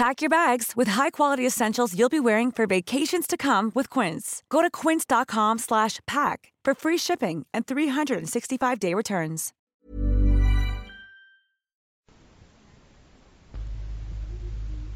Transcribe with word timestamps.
Pack 0.00 0.20
your 0.22 0.28
bags 0.28 0.72
with 0.76 0.88
high-quality 0.88 1.46
essentials 1.46 1.94
you'll 1.98 2.18
be 2.18 2.26
wearing 2.28 2.50
for 2.52 2.66
vacations 2.66 3.26
to 3.26 3.36
come 3.36 3.72
with 3.74 3.88
Quince. 3.88 4.26
Go 4.54 4.60
to 4.62 4.70
quince.com/pack 4.82 6.38
for 6.66 6.72
free 6.82 6.98
shipping 7.06 7.38
and 7.54 7.62
365-day 7.66 8.94
returns. 8.94 9.52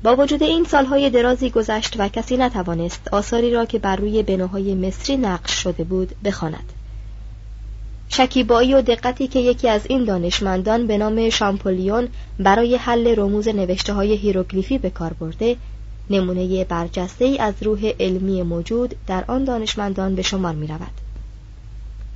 با 0.03 0.17
وجود 0.17 0.43
این 0.43 0.65
سالهای 0.65 1.11
درازی 1.11 1.51
گذشت 1.51 1.95
و 1.99 2.09
کسی 2.09 2.37
نتوانست 2.37 3.09
آثاری 3.13 3.51
را 3.51 3.65
که 3.65 3.79
بر 3.79 3.97
روی 3.97 4.23
بناهای 4.23 4.75
مصری 4.75 5.17
نقش 5.17 5.63
شده 5.63 5.85
بود 5.85 6.15
بخواند. 6.25 6.73
شکیبایی 8.10 8.74
و 8.74 8.82
دقتی 8.82 9.28
که 9.28 9.40
یکی 9.40 9.70
از 9.70 9.82
این 9.90 10.04
دانشمندان 10.06 10.88
به 10.88 10.98
نام 10.98 11.30
شامپولیون 11.30 12.08
برای 12.40 12.76
حل 12.76 13.16
رموز 13.18 13.48
نوشته 13.48 13.94
های 13.94 14.16
هیروگلیفی 14.16 14.78
به 14.78 14.90
کار 14.90 15.14
برده 15.14 15.56
نمونه 16.10 16.64
برجسته 16.64 17.26
ای 17.26 17.38
از 17.38 17.54
روح 17.62 17.92
علمی 18.00 18.44
موجود 18.44 18.96
در 19.08 19.24
آن 19.28 19.44
دانشمندان 19.44 20.16
به 20.16 20.22
شمار 20.22 20.56
می 20.56 20.68
رود. 20.68 20.92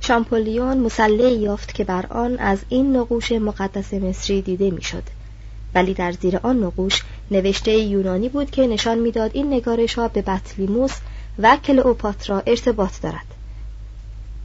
شامپولیون 0.00 0.78
مسلح 0.78 1.32
یافت 1.32 1.74
که 1.74 1.84
بر 1.84 2.06
آن 2.06 2.38
از 2.38 2.58
این 2.68 2.96
نقوش 2.96 3.32
مقدس 3.32 3.94
مصری 3.94 4.42
دیده 4.42 4.70
می‌شد 4.70 5.02
ولی 5.74 5.94
در 5.94 6.12
زیر 6.12 6.36
آن 6.42 6.62
نقوش 6.64 7.02
نوشته 7.30 7.72
یونانی 7.72 8.28
بود 8.28 8.50
که 8.50 8.66
نشان 8.66 8.98
می‌داد 8.98 9.30
این 9.34 9.52
نگارش 9.52 9.94
ها 9.94 10.08
به 10.08 10.22
بطلیموس 10.22 10.92
و 11.38 11.56
کلئوپاترا 11.56 12.42
ارتباط 12.46 13.00
دارد 13.02 13.39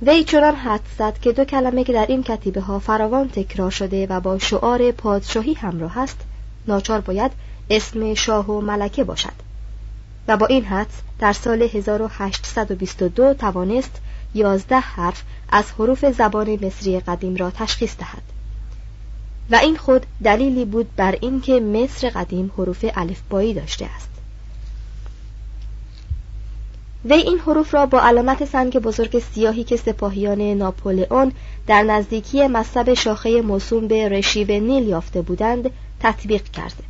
وی 0.01 0.23
چنان 0.23 0.55
حد 0.55 0.81
زد 0.99 1.19
که 1.19 1.31
دو 1.31 1.45
کلمه 1.45 1.83
که 1.83 1.93
در 1.93 2.05
این 2.05 2.23
کتیبه 2.23 2.61
ها 2.61 2.79
فراوان 2.79 3.29
تکرار 3.29 3.71
شده 3.71 4.07
و 4.07 4.19
با 4.19 4.39
شعار 4.39 4.91
پادشاهی 4.91 5.53
همراه 5.53 5.97
است 5.97 6.17
ناچار 6.67 7.01
باید 7.01 7.31
اسم 7.69 8.13
شاه 8.13 8.51
و 8.51 8.61
ملکه 8.61 9.03
باشد. 9.03 9.33
و 10.27 10.37
با 10.37 10.45
این 10.45 10.65
حدس 10.65 11.01
در 11.19 11.33
سال 11.33 11.61
1822 11.61 13.33
توانست 13.33 14.01
یازده 14.33 14.79
حرف 14.79 15.23
از 15.49 15.71
حروف 15.71 16.05
زبان 16.05 16.65
مصری 16.65 16.99
قدیم 16.99 17.35
را 17.35 17.51
تشخیص 17.51 17.97
دهد. 17.97 18.23
و 19.51 19.55
این 19.55 19.77
خود 19.77 20.05
دلیلی 20.23 20.65
بود 20.65 20.95
بر 20.95 21.17
اینکه 21.21 21.59
مصر 21.59 22.09
قدیم 22.09 22.51
حروف 22.57 22.85
الفبایی 22.95 23.53
داشته 23.53 23.85
است. 23.95 24.14
وی 27.05 27.17
این 27.17 27.39
حروف 27.39 27.73
را 27.73 27.85
با 27.85 28.01
علامت 28.01 28.45
سنگ 28.45 28.77
بزرگ 28.77 29.19
سیاهی 29.19 29.63
که 29.63 29.77
سپاهیان 29.77 30.41
ناپولئون 30.41 31.31
در 31.67 31.83
نزدیکی 31.83 32.47
مصب 32.47 32.93
شاخه 32.93 33.41
موسوم 33.41 33.87
به 33.87 34.09
رشیو 34.09 34.47
نیل 34.47 34.87
یافته 34.87 35.21
بودند 35.21 35.69
تطبیق 35.99 36.43
کرد 36.43 36.83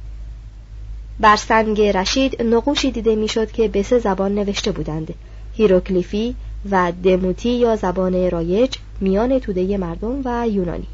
بر 1.19 1.35
سنگ 1.35 1.81
رشید 1.81 2.41
نقوشی 2.41 2.91
دیده 2.91 3.15
می‌شد 3.15 3.51
که 3.51 3.67
به 3.67 3.83
سه 3.83 3.99
زبان 3.99 4.35
نوشته 4.35 4.71
بودند 4.71 5.13
هیروکلیفی 5.53 6.35
و 6.71 6.91
دموتی 7.03 7.49
یا 7.49 7.75
زبان 7.75 8.31
رایج 8.31 8.75
میان 9.01 9.39
توده 9.39 9.77
مردم 9.77 10.21
و 10.25 10.47
یونانی. 10.49 10.87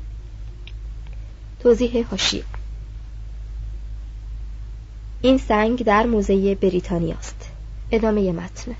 توضیح 1.59 2.05
هاشی 2.11 2.43
این 5.21 5.37
سنگ 5.37 5.83
در 5.83 6.05
موزه 6.05 6.55
بریتانیا 6.55 7.15
است. 7.15 7.49
ادامه 7.91 8.31
متن. 8.31 8.75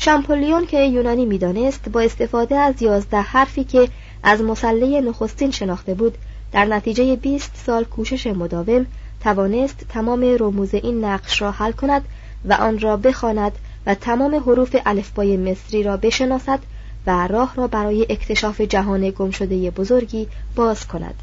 شامپولیون 0.00 0.66
که 0.66 0.84
یونانی 0.84 1.26
می‌دانست 1.26 1.88
با 1.88 2.00
استفاده 2.00 2.56
از 2.56 2.82
یازده 2.82 3.20
حرفی 3.20 3.64
که 3.64 3.88
از 4.22 4.42
مسله 4.42 5.00
نخستین 5.00 5.50
شناخته 5.50 5.94
بود 5.94 6.18
در 6.52 6.64
نتیجه 6.64 7.16
20 7.16 7.56
سال 7.66 7.84
کوشش 7.84 8.26
مداوم 8.26 8.86
توانست 9.20 9.84
تمام 9.88 10.36
رموز 10.40 10.74
این 10.74 11.04
نقش 11.04 11.42
را 11.42 11.50
حل 11.50 11.72
کند 11.72 12.04
و 12.44 12.52
آن 12.52 12.78
را 12.78 12.96
بخواند 12.96 13.52
و 13.86 13.94
تمام 13.94 14.34
حروف 14.34 14.76
الفبای 14.86 15.36
مصری 15.36 15.82
را 15.82 15.96
بشناسد 15.96 16.58
و 17.06 17.26
راه 17.26 17.54
را 17.56 17.66
برای 17.66 18.06
اکتشاف 18.10 18.60
جهان 18.60 19.10
گمشده 19.10 19.70
بزرگی 19.70 20.28
باز 20.56 20.86
کند. 20.86 21.14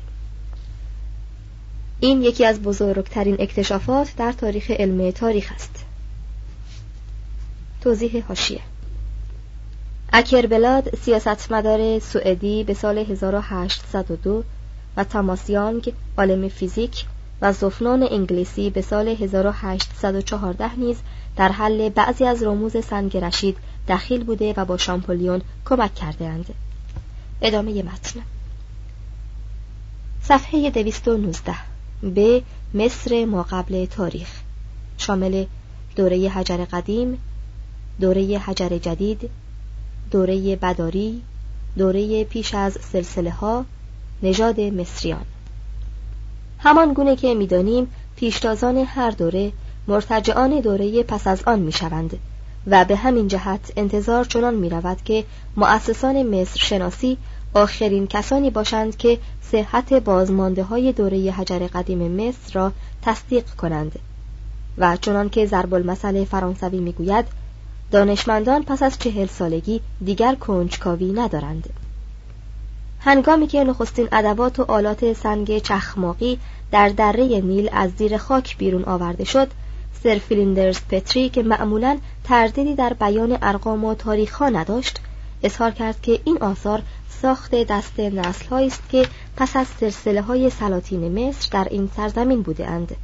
این 2.00 2.22
یکی 2.22 2.46
از 2.46 2.62
بزرگترین 2.62 3.36
اکتشافات 3.40 4.16
در 4.18 4.32
تاریخ 4.32 4.72
علم 4.72 5.12
تاریخ 5.12 5.52
است. 5.56 5.85
توضیح 7.86 8.24
هاشیه 8.28 8.62
اکربلاد 10.14 10.96
سیاستمدار 10.96 12.00
سوئدی 12.00 12.64
به 12.64 12.74
سال 12.74 12.98
1802 12.98 14.44
و 14.98 15.04
تاماس 15.04 15.50
یانگ 15.50 15.94
عالم 16.18 16.48
فیزیک 16.48 17.06
و 17.42 17.54
زفنان 17.54 18.08
انگلیسی 18.12 18.70
به 18.70 18.82
سال 18.82 19.08
1814 19.08 20.80
نیز 20.80 20.98
در 21.36 21.52
حل 21.52 21.90
بعضی 21.90 22.26
از 22.26 22.44
رموز 22.44 22.86
سنگ 22.86 23.18
رشید 23.18 23.58
دخیل 23.88 24.24
بوده 24.24 24.54
و 24.58 24.66
با 24.66 24.78
شامپولیون 24.78 25.42
کمک 25.66 25.96
کرده 25.96 26.26
اند. 26.26 26.54
ادامه 27.42 27.84
متن. 27.84 28.20
صفحه 30.24 30.70
219 30.70 31.56
به 32.02 32.42
مصر 32.74 33.26
ما 33.26 33.44
قبل 33.44 33.86
تاریخ. 33.86 34.30
شامل 34.98 35.46
دوره 35.96 36.30
حجر 36.30 36.66
قدیم 36.66 37.18
دوره 38.00 38.38
حجر 38.38 38.78
جدید 38.78 39.30
دوره 40.12 40.56
بداری 40.56 41.22
دوره 41.78 42.24
پیش 42.24 42.56
از 42.56 42.78
سلسله 42.92 43.32
ها 43.32 43.66
نژاد 44.24 44.60
مصریان. 44.60 45.26
همان 46.60 46.94
گونه 46.94 47.16
که 47.16 47.34
می‌دانیم 47.34 47.88
پیشتازان 48.16 48.78
هر 48.78 49.12
دوره 49.12 49.52
مرتجعان 49.88 50.60
دوره 50.60 51.04
پس 51.04 51.28
از 51.28 51.44
آن 51.44 51.60
می‌شوند 51.60 52.20
و 52.68 52.86
به 52.86 52.96
همین 52.96 53.28
جهت 53.28 53.72
انتظار 53.78 54.26
چنان 54.26 54.56
می 54.56 54.70
رود 54.70 54.98
که 55.04 55.24
مؤسسان 55.58 56.24
مصر 56.24 56.60
شناسی 56.60 57.18
آخرین 57.54 58.08
کسانی 58.08 58.50
باشند 58.50 58.98
که 58.98 59.20
صحت 59.42 59.94
بازمانده 59.94 60.64
های 60.64 60.92
دوره 60.92 61.32
حجر 61.32 61.68
قدیم 61.68 62.12
مصر 62.12 62.54
را 62.54 62.72
تصدیق 63.02 63.50
کنند. 63.50 64.00
و 64.78 64.98
چنان 64.98 65.30
که 65.30 65.46
ضرب 65.46 65.74
المثل 65.74 66.26
فرانسوی 66.26 66.80
می‌گوید 66.80 67.26
دانشمندان 67.92 68.64
پس 68.64 68.84
از 68.84 69.00
چهل 69.00 69.28
سالگی 69.28 69.82
دیگر 70.06 70.36
کنجکاوی 70.36 71.14
ندارند. 71.14 71.70
هنگامی 73.00 73.48
که 73.48 73.64
نخستین 73.64 74.08
ادوات 74.12 74.60
و 74.60 74.64
آلات 74.68 75.14
سنگ 75.14 75.60
چخماقی 75.60 76.40
در 76.72 76.90
دره 76.90 77.42
نیل 77.42 77.70
از 77.74 77.92
زیر 77.98 78.18
خاک 78.18 78.58
بیرون 78.58 78.84
آورده 78.84 79.24
شد 79.24 79.48
سر 80.04 80.16
فلیندرز 80.16 80.80
پتری 80.90 81.30
که 81.30 81.44
معمولا 81.44 81.98
تردیدی 82.24 82.76
در 82.76 82.94
بیان 82.94 83.38
ارقام 83.42 83.86
و 83.86 83.94
تاریخها 83.94 84.50
نداشت 84.50 85.00
اظهار 85.44 85.72
کرد 85.72 86.02
که 86.02 86.20
این 86.24 86.38
آثار 86.42 86.82
ساخت 87.22 87.56
دست 87.56 88.00
نسل 88.00 88.56
است 88.56 88.90
که 88.90 89.08
پس 89.38 89.56
از 89.56 89.68
سلسله 89.68 90.22
های 90.22 90.50
سلاطین 90.50 91.28
مصر 91.28 91.50
در 91.52 91.68
این 91.72 91.90
سرزمین 91.96 92.42
بوده 92.42 92.68
اند 92.68 92.96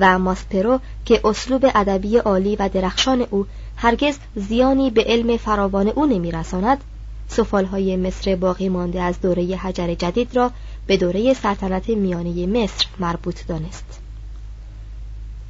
و 0.00 0.18
ماسپرو 0.18 0.80
که 1.04 1.20
اسلوب 1.24 1.66
ادبی 1.74 2.18
عالی 2.18 2.56
و 2.56 2.68
درخشان 2.68 3.26
او 3.30 3.46
هرگز 3.82 4.18
زیانی 4.36 4.90
به 4.90 5.04
علم 5.04 5.36
فراوان 5.36 5.88
او 5.88 6.06
نمیرساند. 6.06 6.84
های 7.72 7.96
مصر 7.96 8.36
باقی 8.36 8.68
مانده 8.68 9.02
از 9.02 9.20
دوره 9.20 9.56
حجر 9.56 9.94
جدید 9.94 10.36
را 10.36 10.50
به 10.86 10.96
دوره 10.96 11.34
سلطنت 11.34 11.88
میانه 11.88 12.46
مصر 12.46 12.86
مربوط 12.98 13.46
دانست. 13.46 14.00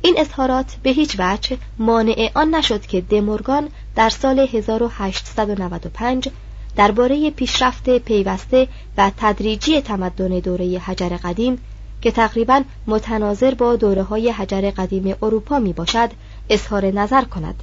این 0.02 0.14
اظهارات 0.18 0.76
به 0.82 0.90
هیچ 0.90 1.16
وجه 1.18 1.58
مانع 1.78 2.30
آن 2.34 2.54
نشد 2.54 2.86
که 2.86 3.00
دمورگان 3.00 3.68
در 3.96 4.10
سال 4.10 4.38
1895 4.38 6.28
درباره 6.76 7.30
پیشرفت 7.30 7.90
پیوسته 7.98 8.68
و 8.96 9.10
تدریجی 9.16 9.80
تمدن 9.80 10.38
دوره 10.38 10.78
حجر 10.78 11.08
قدیم 11.08 11.58
که 12.02 12.10
تقریبا 12.10 12.62
متناظر 12.86 13.54
با 13.54 13.76
دوره 13.76 14.02
های 14.02 14.30
حجر 14.30 14.70
قدیم 14.70 15.14
اروپا 15.22 15.58
می 15.58 15.72
باشد 15.72 16.10
اظهار 16.50 16.86
نظر 16.86 17.24
کند. 17.24 17.62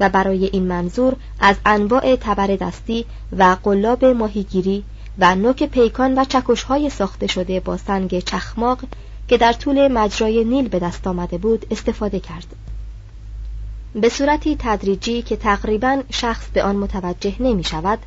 و 0.00 0.08
برای 0.08 0.44
این 0.44 0.66
منظور 0.66 1.16
از 1.40 1.56
انواع 1.66 2.16
تبر 2.16 2.46
دستی 2.46 3.04
و 3.38 3.56
قلاب 3.62 4.04
ماهیگیری 4.04 4.84
و 5.18 5.34
نوک 5.34 5.62
پیکان 5.62 6.18
و 6.18 6.24
چکش 6.24 6.62
های 6.62 6.90
ساخته 6.90 7.26
شده 7.26 7.60
با 7.60 7.76
سنگ 7.76 8.18
چخماق 8.18 8.78
که 9.28 9.38
در 9.38 9.52
طول 9.52 9.88
مجرای 9.88 10.44
نیل 10.44 10.68
به 10.68 10.78
دست 10.78 11.06
آمده 11.06 11.38
بود 11.38 11.66
استفاده 11.70 12.20
کرد. 12.20 12.46
به 13.94 14.08
صورتی 14.08 14.56
تدریجی 14.58 15.22
که 15.22 15.36
تقریبا 15.36 16.02
شخص 16.10 16.48
به 16.48 16.62
آن 16.62 16.76
متوجه 16.76 17.34
نمی 17.40 17.64
شود 17.64 17.98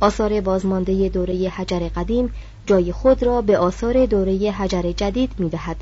آثار 0.00 0.40
بازمانده 0.40 1.08
دوره 1.08 1.48
حجر 1.48 1.88
قدیم 1.88 2.34
جای 2.66 2.92
خود 2.92 3.22
را 3.22 3.42
به 3.42 3.58
آثار 3.58 4.06
دوره 4.06 4.50
حجر 4.50 4.92
جدید 4.92 5.32
می 5.38 5.48
دهد 5.48 5.76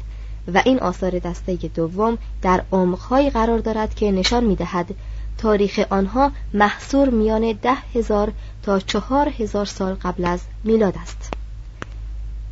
و 0.54 0.62
این 0.64 0.78
آثار 0.78 1.18
دسته 1.18 1.54
دوم 1.54 2.18
در 2.42 2.62
عمقهایی 2.72 3.30
قرار 3.30 3.58
دارد 3.58 3.94
که 3.94 4.12
نشان 4.12 4.44
می 4.44 4.56
دهد 4.56 4.94
تاریخ 5.38 5.80
آنها 5.90 6.32
محصور 6.54 7.08
میان 7.10 7.52
ده 7.62 7.74
هزار 7.94 8.32
تا 8.62 8.80
چهار 8.80 9.28
هزار 9.38 9.66
سال 9.66 9.94
قبل 9.94 10.24
از 10.24 10.40
میلاد 10.64 10.94
است 11.02 11.32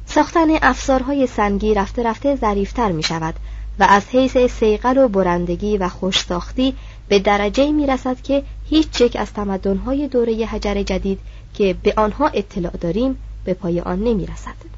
ساختن 0.06 0.48
افزارهای 0.62 1.26
سنگی 1.26 1.74
رفته 1.74 2.02
رفته 2.02 2.36
ظریفتر 2.36 2.92
می 2.92 3.02
شود 3.02 3.34
و 3.78 3.86
از 3.88 4.02
حیث 4.08 4.36
سیقل 4.36 4.98
و 4.98 5.08
برندگی 5.08 5.78
و 5.78 5.88
خوشساختی 5.88 6.74
به 7.08 7.18
درجه 7.18 7.72
می 7.72 7.86
رسد 7.86 8.22
که 8.22 8.42
هیچ 8.68 9.00
یک 9.00 9.16
از 9.16 9.32
تمدنهای 9.32 10.08
دوره 10.08 10.46
حجر 10.46 10.82
جدید 10.82 11.20
که 11.54 11.76
به 11.82 11.94
آنها 11.96 12.28
اطلاع 12.28 12.72
داریم 12.76 13.18
به 13.44 13.54
پای 13.54 13.80
آن 13.80 13.98
نمی 13.98 14.26
رسد. 14.26 14.74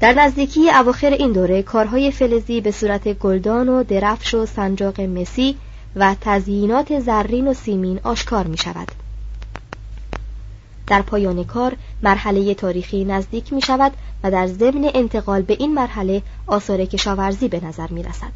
در 0.00 0.12
نزدیکی 0.12 0.70
اواخر 0.70 1.10
این 1.10 1.32
دوره 1.32 1.62
کارهای 1.62 2.10
فلزی 2.10 2.60
به 2.60 2.70
صورت 2.70 3.12
گلدان 3.12 3.68
و 3.68 3.82
درفش 3.82 4.34
و 4.34 4.46
سنجاق 4.46 5.00
مسی 5.00 5.56
و 5.96 6.16
تزیینات 6.20 7.00
زرین 7.00 7.48
و 7.48 7.54
سیمین 7.54 8.00
آشکار 8.02 8.46
می 8.46 8.58
شود. 8.58 8.88
در 10.86 11.02
پایان 11.02 11.44
کار 11.44 11.76
مرحله 12.02 12.54
تاریخی 12.54 13.04
نزدیک 13.04 13.52
می 13.52 13.62
شود 13.62 13.92
و 14.24 14.30
در 14.30 14.46
ضمن 14.46 14.90
انتقال 14.94 15.42
به 15.42 15.56
این 15.60 15.74
مرحله 15.74 16.22
آثار 16.46 16.84
کشاورزی 16.84 17.48
به 17.48 17.64
نظر 17.64 17.86
می 17.90 18.02
رسد. 18.02 18.32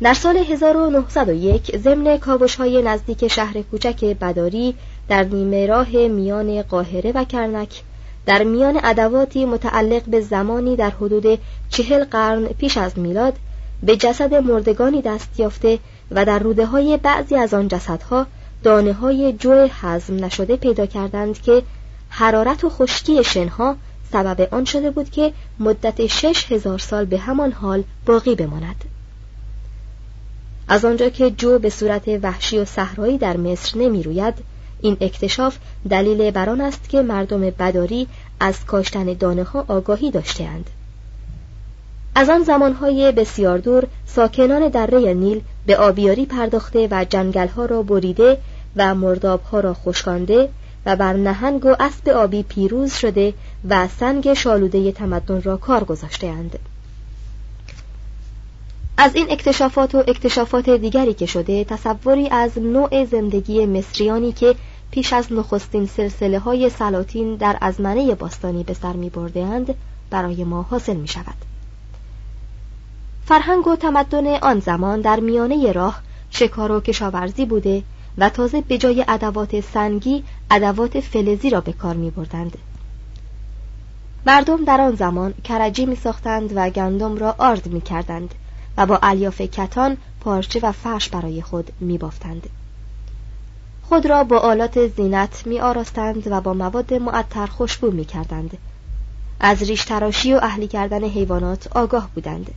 در 0.00 0.14
سال 0.14 0.36
1901 0.36 1.76
ضمن 1.76 2.18
کاوش 2.18 2.56
های 2.56 2.82
نزدیک 2.82 3.28
شهر 3.28 3.62
کوچک 3.62 4.04
بداری 4.04 4.74
در 5.08 5.22
نیمه 5.22 5.66
راه 5.66 5.90
میان 5.90 6.62
قاهره 6.62 7.12
و 7.12 7.24
کرنک 7.24 7.82
در 8.26 8.42
میان 8.42 8.80
ادواتی 8.84 9.44
متعلق 9.44 10.02
به 10.04 10.20
زمانی 10.20 10.76
در 10.76 10.90
حدود 10.90 11.38
چهل 11.68 12.04
قرن 12.04 12.44
پیش 12.44 12.76
از 12.76 12.98
میلاد 12.98 13.34
به 13.82 13.96
جسد 13.96 14.34
مردگانی 14.34 15.02
دست 15.02 15.40
یافته 15.40 15.78
و 16.10 16.24
در 16.24 16.38
روده 16.38 16.66
های 16.66 16.96
بعضی 16.96 17.36
از 17.36 17.54
آن 17.54 17.68
جسدها 17.68 18.26
دانه 18.62 18.92
های 18.92 19.32
جو 19.32 19.68
حزم 19.82 20.24
نشده 20.24 20.56
پیدا 20.56 20.86
کردند 20.86 21.42
که 21.42 21.62
حرارت 22.08 22.64
و 22.64 22.70
خشکی 22.70 23.24
شنها 23.24 23.76
سبب 24.12 24.54
آن 24.54 24.64
شده 24.64 24.90
بود 24.90 25.10
که 25.10 25.32
مدت 25.58 26.06
شش 26.06 26.52
هزار 26.52 26.78
سال 26.78 27.04
به 27.04 27.18
همان 27.18 27.52
حال 27.52 27.84
باقی 28.06 28.34
بماند 28.34 28.84
از 30.68 30.84
آنجا 30.84 31.08
که 31.08 31.30
جو 31.30 31.58
به 31.58 31.70
صورت 31.70 32.08
وحشی 32.22 32.58
و 32.58 32.64
صحرایی 32.64 33.18
در 33.18 33.36
مصر 33.36 33.78
نمی 33.78 34.02
روید 34.02 34.34
این 34.80 34.96
اکتشاف 35.00 35.56
دلیل 35.90 36.30
بر 36.30 36.50
آن 36.50 36.60
است 36.60 36.88
که 36.88 37.02
مردم 37.02 37.40
بداری 37.40 38.08
از 38.40 38.64
کاشتن 38.64 39.04
دانه 39.04 39.44
ها 39.44 39.64
آگاهی 39.68 40.10
داشتهاند. 40.10 40.70
از 42.14 42.30
آن 42.30 42.42
زمانهای 42.42 43.12
بسیار 43.12 43.58
دور 43.58 43.86
ساکنان 44.06 44.68
دره 44.68 45.14
نیل 45.14 45.40
به 45.66 45.76
آبیاری 45.76 46.26
پرداخته 46.26 46.88
و 46.90 47.04
جنگلها 47.04 47.64
را 47.64 47.82
بریده 47.82 48.38
و 48.76 48.94
مردابها 48.94 49.60
را 49.60 49.74
خشکانده 49.74 50.48
و 50.86 50.96
بر 50.96 51.12
نهنگ 51.12 51.64
و 51.64 51.76
اسب 51.80 52.08
آبی 52.08 52.42
پیروز 52.42 52.94
شده 52.94 53.34
و 53.68 53.88
سنگ 53.88 54.34
شالوده 54.34 54.92
تمدن 54.92 55.42
را 55.42 55.56
کار 55.56 55.84
گذاشتهاند. 55.84 56.58
از 58.96 59.14
این 59.14 59.30
اکتشافات 59.30 59.94
و 59.94 59.98
اکتشافات 59.98 60.70
دیگری 60.70 61.14
که 61.14 61.26
شده 61.26 61.64
تصوری 61.64 62.28
از 62.28 62.58
نوع 62.58 63.04
زندگی 63.04 63.66
مصریانی 63.66 64.32
که 64.32 64.54
پیش 64.90 65.12
از 65.12 65.32
نخستین 65.32 65.86
سلسله 65.86 66.38
های 66.38 66.70
سلاطین 66.70 67.36
در 67.36 67.58
ازمنه 67.60 68.14
باستانی 68.14 68.64
به 68.64 68.74
سر 68.74 68.92
می 68.92 69.12
برای 70.10 70.44
ما 70.44 70.62
حاصل 70.62 70.96
می 70.96 71.08
شود. 71.08 71.49
فرهنگ 73.30 73.66
و 73.66 73.76
تمدن 73.76 74.34
آن 74.34 74.60
زمان 74.60 75.00
در 75.00 75.20
میانه 75.20 75.72
راه 75.72 76.00
شکار 76.30 76.72
و 76.72 76.80
کشاورزی 76.80 77.46
بوده 77.46 77.82
و 78.18 78.28
تازه 78.28 78.60
به 78.60 78.78
جای 78.78 79.04
ادوات 79.08 79.60
سنگی 79.60 80.24
ادوات 80.50 81.00
فلزی 81.00 81.50
را 81.50 81.60
به 81.60 81.72
کار 81.72 81.96
می 81.96 82.10
بردند. 82.10 82.58
مردم 84.26 84.64
در 84.64 84.80
آن 84.80 84.94
زمان 84.94 85.34
کرجی 85.44 85.86
می 85.86 85.96
ساختند 85.96 86.52
و 86.56 86.70
گندم 86.70 87.16
را 87.16 87.34
آرد 87.38 87.66
می 87.66 87.80
کردند 87.80 88.34
و 88.76 88.86
با 88.86 88.98
الیاف 89.02 89.40
کتان 89.40 89.96
پارچه 90.20 90.60
و 90.62 90.72
فرش 90.72 91.08
برای 91.08 91.42
خود 91.42 91.72
می 91.80 91.98
بافتند. 91.98 92.48
خود 93.82 94.06
را 94.06 94.24
با 94.24 94.38
آلات 94.38 94.86
زینت 94.86 95.42
می 95.46 95.60
آراستند 95.60 96.26
و 96.26 96.40
با 96.40 96.54
مواد 96.54 96.94
معطر 96.94 97.46
خوشبو 97.46 97.90
می 97.90 98.04
کردند. 98.04 98.58
از 99.40 99.62
ریش 99.62 99.84
تراشی 99.84 100.34
و 100.34 100.40
اهلی 100.42 100.68
کردن 100.68 101.04
حیوانات 101.04 101.76
آگاه 101.76 102.08
بودند 102.14 102.50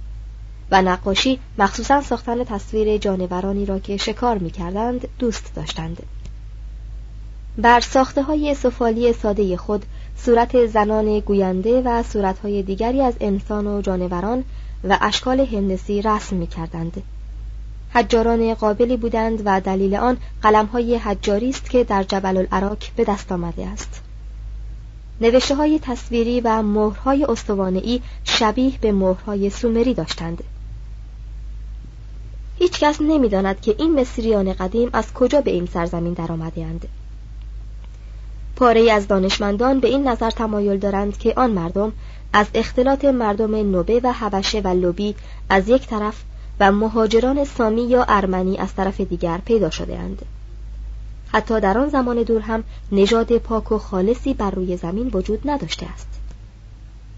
و 0.73 0.81
نقاشی 0.81 1.39
مخصوصا 1.57 2.01
ساختن 2.01 2.43
تصویر 2.43 2.97
جانورانی 2.97 3.65
را 3.65 3.79
که 3.79 3.97
شکار 3.97 4.37
می 4.37 4.51
کردند 4.51 5.07
دوست 5.19 5.55
داشتند. 5.55 6.03
بر 7.57 7.79
ساخته 7.79 8.23
های 8.23 8.55
سفالی 8.55 9.13
ساده 9.13 9.57
خود 9.57 9.85
صورت 10.17 10.65
زنان 10.65 11.19
گوینده 11.19 11.81
و 11.81 12.03
صورتهای 12.03 12.63
دیگری 12.63 13.01
از 13.01 13.13
انسان 13.21 13.67
و 13.67 13.81
جانوران 13.81 14.43
و 14.83 14.97
اشکال 15.01 15.39
هندسی 15.39 16.01
رسم 16.01 16.35
می 16.35 16.47
کردند. 16.47 17.03
حجاران 17.93 18.53
قابلی 18.53 18.97
بودند 18.97 19.41
و 19.45 19.61
دلیل 19.61 19.95
آن 19.95 20.17
قلمهای 20.41 20.95
حجاری 20.95 21.49
است 21.49 21.69
که 21.69 21.83
در 21.83 22.03
جبل 22.03 22.37
العراق 22.37 22.77
به 22.95 23.03
دست 23.03 23.31
آمده 23.31 23.67
است. 23.67 24.01
نوشته 25.21 25.55
های 25.55 25.79
تصویری 25.79 26.41
و 26.41 26.61
مهرهای 26.61 27.25
استوانهای 27.25 28.01
شبیه 28.23 28.73
به 28.81 28.91
مهرهای 28.91 29.49
سومری 29.49 29.93
داشتند. 29.93 30.43
هیچ 32.57 32.79
کس 32.79 33.01
نمی 33.01 33.29
داند 33.29 33.61
که 33.61 33.75
این 33.77 33.99
مصریان 33.99 34.53
قدیم 34.53 34.89
از 34.93 35.13
کجا 35.13 35.41
به 35.41 35.51
این 35.51 35.65
سرزمین 35.65 36.13
درآمده 36.13 36.61
اند. 36.65 36.87
پاره 38.55 38.91
از 38.91 39.07
دانشمندان 39.07 39.79
به 39.79 39.87
این 39.87 40.07
نظر 40.07 40.29
تمایل 40.29 40.77
دارند 40.77 41.17
که 41.17 41.33
آن 41.35 41.51
مردم 41.51 41.91
از 42.33 42.47
اختلاط 42.53 43.05
مردم 43.05 43.55
نوبه 43.55 44.01
و 44.03 44.11
حبشه 44.11 44.59
و 44.59 44.67
لوبی 44.67 45.15
از 45.49 45.69
یک 45.69 45.87
طرف 45.87 46.23
و 46.59 46.71
مهاجران 46.71 47.45
سامی 47.45 47.83
یا 47.83 48.05
ارمنی 48.07 48.57
از 48.57 48.75
طرف 48.75 49.01
دیگر 49.01 49.37
پیدا 49.45 49.69
شده 49.69 49.99
اند. 49.99 50.21
حتی 51.31 51.59
در 51.59 51.77
آن 51.77 51.89
زمان 51.89 52.23
دور 52.23 52.41
هم 52.41 52.63
نژاد 52.91 53.37
پاک 53.37 53.71
و 53.71 53.77
خالصی 53.77 54.33
بر 54.33 54.51
روی 54.51 54.77
زمین 54.77 55.11
وجود 55.13 55.41
نداشته 55.45 55.85
است. 55.85 56.07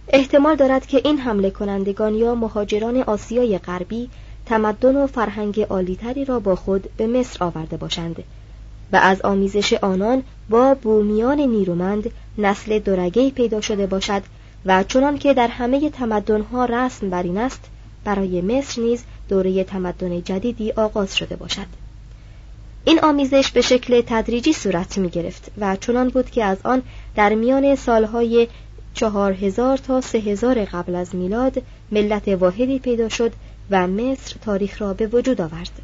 احتمال 0.08 0.56
دارد 0.56 0.86
که 0.86 1.02
این 1.04 1.18
حمله 1.18 1.52
کنندگان 1.52 2.16
یا 2.16 2.36
مهاجران 2.36 2.98
آسیای 2.98 3.58
غربی 3.58 4.10
تمدن 4.46 4.96
و 4.96 5.08
فرهنگ 5.08 5.62
عالیتری 5.62 6.26
را 6.26 6.40
با 6.40 6.56
خود 6.56 6.90
به 6.98 7.08
مصر 7.08 7.44
آورده 7.44 7.78
باشند 7.78 8.24
و 8.92 8.96
از 8.96 9.22
آمیزش 9.22 9.74
آنان 9.74 10.24
با 10.50 10.74
بومیان 10.74 11.40
نیرومند 11.40 12.12
نسل 12.38 12.80
دورگهی 12.80 13.32
پیدا 13.32 13.62
شده 13.62 13.88
باشد 13.88 14.24
و 14.66 14.84
چنان 14.84 15.18
که 15.18 15.34
در 15.34 15.48
همه 15.48 15.90
تمدنها 15.90 16.66
رسم 16.66 17.10
بر 17.10 17.24
این 17.24 17.38
است 17.38 17.62
برای 18.04 18.42
مصر 18.42 18.82
نیز 18.82 19.04
دوره 19.30 19.64
تمدن 19.64 20.22
جدیدی 20.22 20.72
آغاز 20.72 21.18
شده 21.18 21.36
باشد. 21.36 21.66
این 22.86 23.00
آمیزش 23.00 23.52
به 23.52 23.62
شکل 23.62 24.02
تدریجی 24.08 24.54
صورت 24.54 24.98
می 24.98 25.10
گرفت 25.10 25.52
و 25.58 25.76
چنان 25.76 26.10
بود 26.10 26.30
که 26.30 26.44
از 26.44 26.58
آن 26.64 26.82
در 27.16 27.36
میان 27.36 27.76
سالهای 27.76 28.48
چهار 28.94 29.34
هزار 29.34 29.78
تا 29.78 30.02
سه 30.02 30.18
هزار 30.18 30.66
قبل 30.66 30.96
از 30.96 31.16
میلاد 31.16 31.64
ملت 31.92 32.28
واحدی 32.28 32.80
پیدا 32.80 33.10
شد 33.10 33.32
و 33.72 33.88
مصر 33.88 34.36
تاریخ 34.42 34.82
را 34.82 34.94
به 34.94 35.08
وجود 35.08 35.42
آورد. 35.42 35.82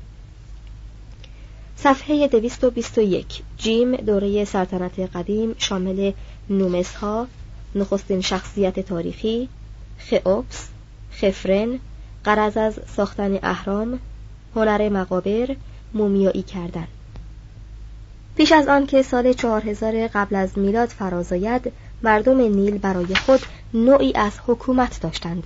صفحه 1.78 2.28
221 2.28 3.42
جیم 3.58 3.96
دوره 3.96 4.46
سلطنت 4.46 5.00
قدیم 5.00 5.56
شامل 5.58 6.12
نومس 6.50 6.96
ها 6.96 7.28
نخستین 7.76 8.22
شخصیت 8.22 8.80
تاریخی 8.80 9.50
خئوپس 9.98 10.68
خفرن 11.14 11.80
قرض 12.24 12.58
از 12.58 12.80
ساختن 12.96 13.40
اهرام 13.44 14.00
هنر 14.56 14.90
مقابر 14.90 15.56
مومیایی 15.94 16.42
کردن. 16.42 16.88
پیش 18.38 18.52
از 18.52 18.68
آن 18.68 18.86
که 18.86 19.02
سال 19.02 19.34
چهار 19.34 19.70
هزار 19.70 20.08
قبل 20.08 20.36
از 20.36 20.58
میلاد 20.58 20.90
فرازاید 20.90 21.72
مردم 22.02 22.38
نیل 22.38 22.78
برای 22.78 23.16
خود 23.16 23.40
نوعی 23.74 24.14
از 24.16 24.34
حکومت 24.48 25.02
داشتند. 25.02 25.44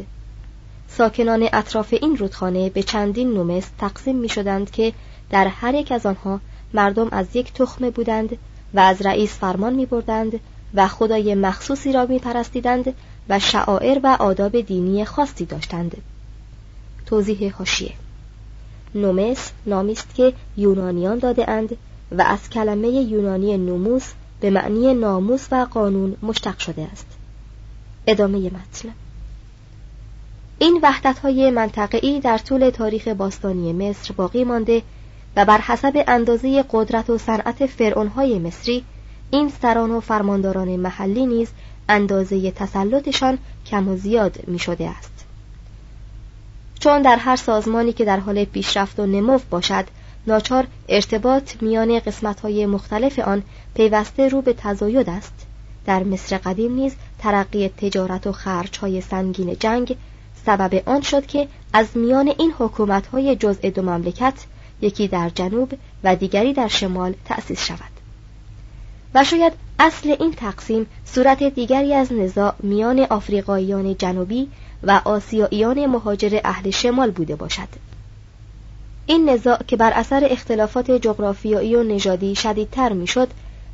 ساکنان 0.88 1.50
اطراف 1.54 1.94
این 2.01 2.18
رودخانه 2.18 2.70
به 2.70 2.84
چندین 2.84 3.34
نومس 3.34 3.70
تقسیم 3.77 4.15
می 4.15 4.30
شدند 4.30 4.72
که 4.72 4.94
در 5.30 5.48
هر 5.48 5.74
یک 5.74 5.92
از 5.92 6.06
آنها 6.06 6.39
مردم 6.74 7.08
از 7.12 7.36
یک 7.36 7.54
تخمه 7.54 7.89
بودند 7.89 8.38
و 8.74 8.80
از 8.80 9.01
رئیس 9.01 9.34
فرمان 9.34 9.74
می 9.74 9.86
بردند 9.86 10.39
و 10.74 10.88
خدای 10.88 11.36
مخصوصی 11.36 11.92
را 11.92 12.06
می 12.06 12.20
پرستیدند 12.20 12.94
و 13.30 13.39
شعائر 13.39 14.00
و 14.04 14.18
آداب 14.20 14.62
دینی 14.62 15.06
خاصی 15.06 15.46
داشتند. 15.46 15.98
توضیح 17.06 17.56
هاشیه 17.56 17.94
نومس 18.96 19.51
نامی 19.65 19.92
است 19.92 20.15
که 20.15 20.34
یونانیان 20.58 21.20
داده 21.20 21.50
اند 21.50 21.77
و 22.12 22.22
از 22.22 22.50
کلمه 22.50 22.88
یونانی 22.88 23.58
نوموس 23.58 24.12
به 24.39 24.50
معنی 24.50 24.94
ناموس 24.94 25.48
و 25.51 25.65
قانون 25.65 26.15
مشتق 26.22 26.60
شده 26.60 26.88
است. 26.92 27.08
ادامه 28.08 28.38
متن. 28.38 28.89
این 30.60 30.80
وحدت 30.84 31.20
های 31.20 31.52
منطقه‌ای 31.52 32.20
در 32.20 32.38
طول 32.38 32.70
تاریخ 32.70 33.08
باستانی 33.08 33.74
مصر 33.74 34.14
باقی 34.14 34.44
مانده 34.44 34.82
و 35.36 35.46
بر 35.46 35.62
حسب 35.62 36.04
اندازه 36.08 36.66
قدرت 36.72 37.10
و 37.10 37.18
صنعت 37.18 37.66
فرعونهای 37.66 38.40
مصری 38.40 38.84
این 39.32 39.52
سران 39.62 39.92
و 39.92 40.00
فرمانداران 40.00 40.76
محلی 40.76 41.26
نیز 41.26 41.50
اندازه 41.90 42.52
تسلطشان 42.52 43.38
کم 43.66 43.88
و 43.88 43.96
زیاد 43.98 44.48
می 44.48 44.60
شده 44.60 44.90
است. 44.90 45.26
چون 46.80 47.02
در 47.02 47.16
هر 47.16 47.36
سازمانی 47.36 47.94
که 47.94 48.06
در 48.06 48.20
حال 48.20 48.46
پیشرفت 48.46 49.00
و 49.00 49.06
نمو 49.06 49.40
باشد 49.50 49.86
ناچار 50.28 50.68
ارتباط 50.90 51.64
میان 51.64 52.00
قسمت‌های 52.00 52.66
مختلف 52.66 53.20
آن 53.20 53.44
پیوسته 53.74 54.28
رو 54.28 54.42
به 54.42 54.54
تزاید 54.54 55.10
است 55.10 55.34
در 55.86 56.04
مصر 56.04 56.38
قدیم 56.38 56.76
نیز 56.76 56.96
ترقی 57.20 57.68
تجارت 57.70 58.28
و 58.28 58.32
خرچهای 58.32 59.02
سنگین 59.02 59.56
جنگ 59.60 59.98
سبب 60.46 60.90
آن 60.90 61.02
شد 61.02 61.25
که 61.25 61.48
از 61.74 61.88
میان 61.96 62.28
این 62.28 62.54
حکومت‌های 62.60 63.36
جزء 63.36 63.70
دو 63.70 63.82
مملکت 63.82 64.34
یکی 64.82 65.08
در 65.08 65.30
جنوب 65.30 65.74
و 66.04 66.16
دیگری 66.16 66.54
در 66.54 66.68
شمال 66.68 67.14
تأسیس 67.25 67.66
شود. 67.66 67.80
و 69.14 69.24
شاید 69.24 69.54
اصل 69.80 70.16
این 70.20 70.32
تقسیم 70.32 70.86
صورت 71.06 71.44
دیگری 71.44 71.94
از 71.94 72.14
نزاع 72.14 72.54
میان 72.60 73.00
آفریقاییان 73.00 73.96
جنوبی 73.98 74.48
و 74.84 75.02
آسیاییان 75.06 75.86
مهاجر 75.86 76.40
اهل 76.44 76.70
شمال 76.70 77.12
بوده 77.12 77.36
باشد. 77.36 77.68
این 79.06 79.30
نزاع 79.30 79.64
که 79.68 79.75
بر 79.75 79.92
اثر 79.92 80.28
اختلافات 80.32 80.92
جغرافیایی 80.92 81.75
و 81.75 81.84
نژادی 81.84 82.36
شدیدتر 82.36 82.94
می‌شد 82.94 83.28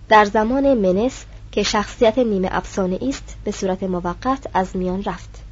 در 0.09 0.25
زمان 0.25 0.73
منس 0.73 1.25
که 1.51 1.63
شخصیت 1.63 2.17
نیمه 2.17 2.49
افسانه 2.51 2.99
است 3.01 3.35
به 3.43 3.51
صورت 3.51 3.83
موقت 3.83 4.47
از 4.53 4.75
میان 4.75 5.03
رفت. 5.03 5.50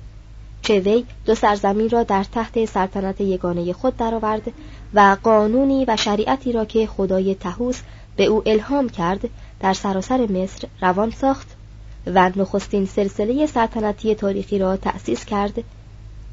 چه 0.61 0.79
وی 0.79 1.05
دو 1.25 1.35
سرزمین 1.35 1.89
را 1.89 2.03
در 2.03 2.23
تحت 2.23 2.65
سلطنت 2.65 3.21
یگانه 3.21 3.73
خود 3.73 3.97
درآورد 3.97 4.51
و 4.93 5.17
قانونی 5.23 5.85
و 5.85 5.97
شریعتی 5.97 6.51
را 6.51 6.65
که 6.65 6.87
خدای 6.87 7.35
تهوس 7.35 7.81
به 8.15 8.25
او 8.25 8.43
الهام 8.45 8.89
کرد 8.89 9.29
در 9.59 9.73
سراسر 9.73 10.31
مصر 10.31 10.67
روان 10.81 11.11
ساخت 11.11 11.47
و 12.07 12.31
نخستین 12.35 12.85
سلسله 12.85 13.45
سلطنتی 13.45 14.15
تاریخی 14.15 14.59
را 14.59 14.77
تأسیس 14.77 15.25
کرد 15.25 15.63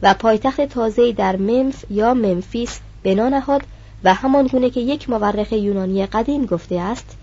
و 0.03 0.15
پایتخت 0.15 0.61
تازه 0.61 1.13
در 1.13 1.37
ممف 1.37 1.85
یا 1.91 2.15
ممفیس 2.15 2.81
بنا 3.03 3.29
نهاد 3.29 3.63
و 4.05 4.15
همان 4.15 4.47
گونه 4.47 4.71
که 4.71 4.81
یک 4.81 5.11
مورخ 5.11 5.53
یونانی 5.53 6.07
قدیم 6.07 6.47
گفته 6.47 6.81
است 6.81 7.17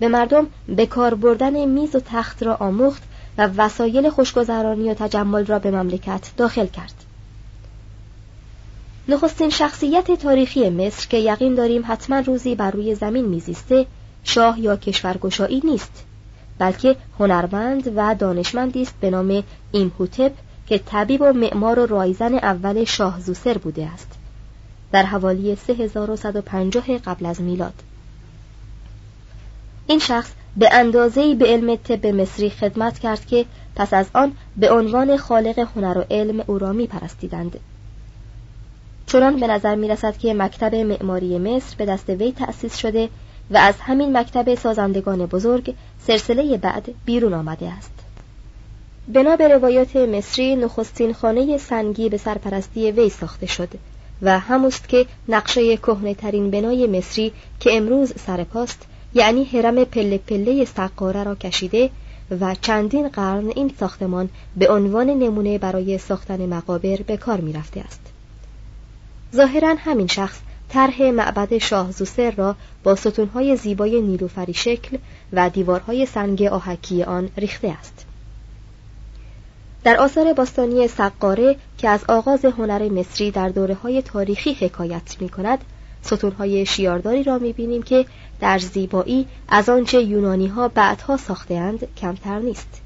به 0.00 0.08
مردم 0.08 0.46
به 0.68 0.86
کار 0.86 1.14
بردن 1.14 1.64
میز 1.64 1.94
و 1.94 2.00
تخت 2.00 2.42
را 2.42 2.54
آموخت 2.54 3.02
و 3.38 3.50
وسایل 3.56 4.10
خوشگذرانی 4.10 4.90
و 4.90 4.94
تجمل 4.94 5.46
را 5.46 5.58
به 5.58 5.70
مملکت 5.70 6.30
داخل 6.36 6.66
کرد. 6.66 6.94
نخستین 9.08 9.50
شخصیت 9.50 10.10
تاریخی 10.10 10.70
مصر 10.70 11.08
که 11.08 11.16
یقین 11.16 11.54
داریم 11.54 11.82
حتما 11.86 12.18
روزی 12.18 12.54
بر 12.54 12.70
روی 12.70 12.94
زمین 12.94 13.24
میزیسته 13.24 13.86
شاه 14.24 14.60
یا 14.60 14.76
کشورگشایی 14.76 15.62
نیست 15.64 16.04
بلکه 16.58 16.96
هنرمند 17.18 17.92
و 17.96 18.14
دانشمندی 18.14 18.82
است 18.82 18.94
به 19.00 19.10
نام 19.10 19.42
ایمهوتپ 19.72 20.32
که 20.66 20.78
طبیب 20.78 21.20
و 21.20 21.32
معمار 21.32 21.78
و 21.78 21.86
رایزن 21.86 22.34
اول 22.34 22.84
شاه 22.84 23.20
زوسر 23.20 23.58
بوده 23.58 23.86
است 23.86 24.08
در 24.92 25.02
حوالی 25.02 25.56
3150 25.56 26.98
قبل 26.98 27.26
از 27.26 27.40
میلاد. 27.40 27.74
این 29.86 29.98
شخص 29.98 30.30
به 30.56 30.68
اندازه‌ای 30.72 31.34
به 31.34 31.46
علم 31.46 31.76
طب 31.76 32.06
مصری 32.06 32.50
خدمت 32.50 32.98
کرد 32.98 33.26
که 33.26 33.44
پس 33.76 33.94
از 33.94 34.06
آن 34.14 34.32
به 34.56 34.70
عنوان 34.70 35.16
خالق 35.16 35.68
هنر 35.76 35.98
و 35.98 36.04
علم 36.10 36.44
او 36.46 36.58
را 36.58 36.72
می 36.72 36.86
پرستیدند. 36.86 37.60
چنان 39.06 39.40
به 39.40 39.46
نظر 39.46 39.74
می 39.74 39.88
رسد 39.88 40.18
که 40.18 40.34
مکتب 40.34 40.74
معماری 40.74 41.38
مصر 41.38 41.74
به 41.78 41.86
دست 41.86 42.08
وی 42.08 42.32
تأسیس 42.32 42.76
شده 42.76 43.08
و 43.50 43.56
از 43.56 43.74
همین 43.80 44.16
مکتب 44.16 44.54
سازندگان 44.54 45.26
بزرگ 45.26 45.74
سلسله 46.06 46.56
بعد 46.56 46.94
بیرون 47.04 47.34
آمده 47.34 47.72
است. 47.72 47.92
بنا 49.08 49.36
به 49.36 49.48
روایات 49.48 49.96
مصری 49.96 50.56
نخستین 50.56 51.12
خانه 51.12 51.58
سنگی 51.58 52.08
به 52.08 52.16
سرپرستی 52.16 52.90
وی 52.90 53.10
ساخته 53.10 53.46
شد 53.46 53.68
و 54.22 54.38
هموست 54.38 54.88
که 54.88 55.06
نقشه 55.28 55.76
کهنه 55.76 56.14
ترین 56.14 56.50
بنای 56.50 56.86
مصری 56.86 57.32
که 57.60 57.76
امروز 57.76 58.12
سرپاست 58.26 58.86
یعنی 59.14 59.44
حرم 59.44 59.84
پله 59.84 60.18
پله 60.18 60.64
سقاره 60.64 61.24
را 61.24 61.34
کشیده 61.34 61.90
و 62.40 62.54
چندین 62.54 63.08
قرن 63.08 63.48
این 63.48 63.74
ساختمان 63.80 64.28
به 64.56 64.68
عنوان 64.68 65.10
نمونه 65.10 65.58
برای 65.58 65.98
ساختن 65.98 66.46
مقابر 66.46 66.96
به 66.96 67.16
کار 67.16 67.40
می 67.40 67.52
رفته 67.52 67.80
است. 67.80 68.00
ظاهرا 69.34 69.74
همین 69.78 70.06
شخص 70.06 70.38
طرح 70.68 71.02
معبد 71.02 71.58
شاه 71.58 71.92
زوسر 71.92 72.30
را 72.30 72.56
با 72.82 72.94
ستونهای 72.94 73.56
زیبای 73.56 74.00
نیلوفری 74.00 74.54
شکل 74.54 74.98
و 75.32 75.50
دیوارهای 75.50 76.06
سنگ 76.06 76.42
آهکی 76.42 77.02
آن 77.02 77.28
ریخته 77.36 77.68
است. 77.68 78.06
در 79.84 79.96
آثار 79.96 80.32
باستانی 80.32 80.88
سقاره 80.88 81.56
که 81.78 81.88
از 81.88 82.04
آغاز 82.08 82.44
هنر 82.44 82.88
مصری 82.88 83.30
در 83.30 83.48
دوره 83.48 83.74
های 83.74 84.02
تاریخی 84.02 84.52
حکایت 84.52 85.16
می 85.20 85.28
کند 85.28 85.58
ستونهای 86.04 86.66
شیارداری 86.66 87.22
را 87.22 87.38
می 87.38 87.52
بینیم 87.52 87.82
که 87.82 88.06
در 88.40 88.58
زیبایی 88.58 89.26
از 89.48 89.68
آنچه 89.68 90.02
یونانی 90.02 90.46
ها 90.46 90.68
بعدها 90.68 91.16
ساختهاند 91.16 91.88
کمتر 91.96 92.38
نیست. 92.38 92.80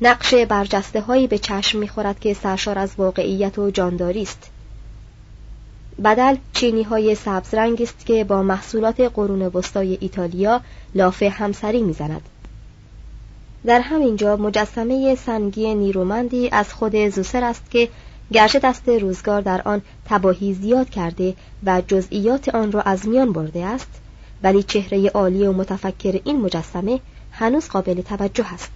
نقش 0.00 0.34
برجسته 0.34 1.00
هایی 1.00 1.26
به 1.26 1.38
چشم 1.38 1.78
می‌خورد 1.78 2.20
که 2.20 2.34
سرشار 2.34 2.78
از 2.78 2.92
واقعیت 2.98 3.58
و 3.58 3.70
جانداری 3.70 4.22
است. 4.22 4.50
بدل 6.04 6.36
چینی 6.52 6.82
های 6.82 7.14
سبز 7.14 7.54
رنگ 7.54 7.82
است 7.82 8.06
که 8.06 8.24
با 8.24 8.42
محصولات 8.42 9.00
قرون 9.00 9.42
وسطای 9.42 9.98
ایتالیا 10.00 10.60
لافه 10.94 11.28
همسری 11.28 11.82
می‌زند. 11.82 12.22
در 13.66 13.80
همینجا 13.80 14.36
مجسمه 14.36 15.14
سنگی 15.14 15.74
نیرومندی 15.74 16.48
از 16.52 16.72
خود 16.72 17.08
زوسر 17.08 17.44
است 17.44 17.70
که 17.70 17.88
گرچه 18.32 18.58
دست 18.58 18.88
روزگار 18.88 19.40
در 19.40 19.62
آن 19.64 19.82
تباهی 20.04 20.54
زیاد 20.54 20.90
کرده 20.90 21.34
و 21.66 21.82
جزئیات 21.86 22.48
آن 22.48 22.72
را 22.72 22.80
از 22.80 23.08
میان 23.08 23.32
برده 23.32 23.64
است 23.64 24.00
ولی 24.42 24.62
چهره 24.62 25.08
عالی 25.08 25.46
و 25.46 25.52
متفکر 25.52 26.20
این 26.24 26.40
مجسمه 26.40 27.00
هنوز 27.30 27.68
قابل 27.68 28.00
توجه 28.00 28.54
است. 28.54 28.72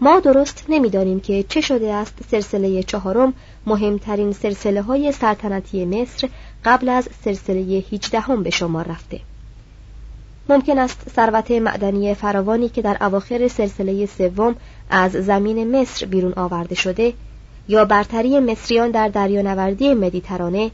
ما 0.00 0.20
درست 0.20 0.64
نمی‌دانیم 0.68 1.20
که 1.20 1.42
چه 1.48 1.60
شده 1.60 1.92
است 1.92 2.14
سلسله 2.30 2.82
چهارم 2.82 3.34
مهمترین 3.66 4.32
سلسله 4.32 4.82
های 4.82 5.12
سلطنتی 5.12 5.84
مصر 5.84 6.28
قبل 6.64 6.88
از 6.88 7.08
سلسله 7.24 7.84
هیچدهم 7.90 8.42
به 8.42 8.50
شمار 8.50 8.88
رفته. 8.88 9.20
ممکن 10.48 10.78
است 10.78 11.10
ثروت 11.16 11.50
معدنی 11.50 12.14
فراوانی 12.14 12.68
که 12.68 12.82
در 12.82 12.96
اواخر 13.00 13.48
سلسله 13.48 14.06
سوم 14.06 14.56
از 14.90 15.12
زمین 15.12 15.80
مصر 15.80 16.06
بیرون 16.06 16.32
آورده 16.36 16.74
شده 16.74 17.12
یا 17.68 17.84
برتری 17.84 18.40
مصریان 18.40 18.90
در 18.90 19.08
دریانوردی 19.08 19.94
مدیترانه 19.94 20.70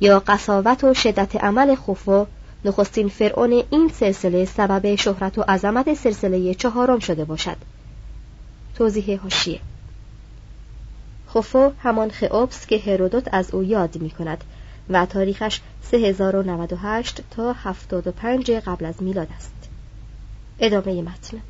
یا 0.00 0.22
قصاوت 0.26 0.84
و 0.84 0.94
شدت 0.94 1.36
عمل 1.36 1.74
خوفو 1.74 2.26
نخستین 2.64 3.08
فرعون 3.08 3.62
این 3.70 3.90
سلسله 3.94 4.44
سبب 4.44 4.94
شهرت 4.94 5.38
و 5.38 5.42
عظمت 5.42 5.94
سلسله 5.94 6.54
چهارم 6.54 6.98
شده 6.98 7.24
باشد. 7.24 7.56
توضیح 8.74 9.20
هاشیه 9.20 9.60
خوفو 11.26 11.72
همان 11.82 12.10
خئوبس 12.10 12.66
که 12.66 12.78
هرودوت 12.78 13.28
از 13.32 13.54
او 13.54 13.62
یاد 13.62 13.96
می 13.96 14.10
کند 14.10 14.44
و 14.90 15.06
تاریخش 15.06 15.60
3098 15.82 17.20
تا 17.30 17.52
75 17.52 18.50
قبل 18.50 18.84
از 18.84 19.02
میلاد 19.02 19.28
است. 19.36 19.54
ادامه 20.60 21.02
متن. 21.02 21.40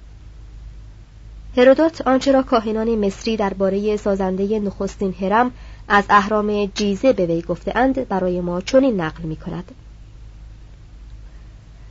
هرودوت 1.57 2.07
آنچه 2.07 2.33
را 2.33 2.43
کاهنان 2.43 3.07
مصری 3.07 3.37
درباره 3.37 3.97
سازنده 3.97 4.59
نخستین 4.59 5.15
هرم 5.21 5.53
از 5.89 6.05
اهرام 6.11 6.67
جیزه 6.67 7.13
به 7.13 7.27
وی 7.27 7.43
گفتهاند 7.43 8.09
برای 8.09 8.41
ما 8.41 8.61
چنین 8.61 9.01
نقل 9.01 9.23
می 9.23 9.37
کند. 9.37 9.73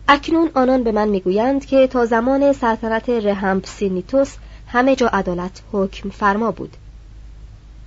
اکنون 0.07 0.49
آنان 0.53 0.83
به 0.83 0.91
من 0.91 1.07
می‌گویند 1.07 1.65
که 1.65 1.87
تا 1.87 2.05
زمان 2.05 2.53
سلطنت 2.53 3.09
رهمپسینیتوس 3.09 4.35
همه 4.67 4.95
جا 4.95 5.07
عدالت 5.07 5.61
حکم 5.71 6.09
فرما 6.09 6.51
بود 6.51 6.77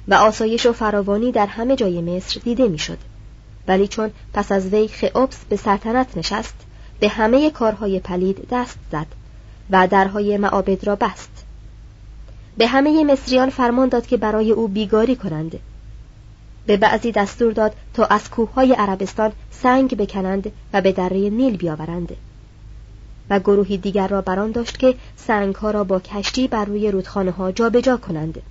و 0.08 0.14
آسایش 0.14 0.66
و 0.66 0.72
فراوانی 0.72 1.32
در 1.32 1.46
همه 1.46 1.76
جای 1.76 2.00
مصر 2.02 2.40
دیده 2.44 2.68
می‌شد. 2.68 2.98
ولی 3.68 3.88
چون 3.88 4.10
پس 4.32 4.52
از 4.52 4.66
وی 4.66 4.88
خئوبس 4.88 5.44
به 5.48 5.56
سلطنت 5.56 6.16
نشست 6.16 6.54
به 7.00 7.08
همه 7.08 7.50
کارهای 7.50 8.00
پلید 8.00 8.48
دست 8.50 8.78
زد 8.92 9.06
و 9.70 9.88
درهای 9.88 10.36
معابد 10.36 10.86
را 10.86 10.96
بست. 10.96 11.45
به 12.56 12.66
همه 12.66 13.04
مصریان 13.04 13.50
فرمان 13.50 13.88
داد 13.88 14.06
که 14.06 14.16
برای 14.16 14.52
او 14.52 14.68
بیگاری 14.68 15.16
کنند. 15.16 15.58
به 16.66 16.76
بعضی 16.76 17.12
دستور 17.12 17.52
داد 17.52 17.74
تا 17.94 18.04
از 18.04 18.30
کوههای 18.30 18.72
عربستان 18.72 19.32
سنگ 19.50 19.96
بکنند 19.96 20.52
و 20.72 20.80
به 20.80 20.92
دره 20.92 21.30
نیل 21.30 21.56
بیاورند. 21.56 22.16
و 23.30 23.40
گروهی 23.40 23.76
دیگر 23.76 24.08
را 24.08 24.20
بران 24.20 24.50
داشت 24.50 24.78
که 24.78 24.94
سنگها 25.16 25.70
را 25.70 25.84
با 25.84 26.00
کشتی 26.00 26.48
بر 26.48 26.64
روی 26.64 26.90
رودخانه 26.90 27.30
ها 27.30 27.52
جابجا 27.52 27.96
کنند. 27.96 28.42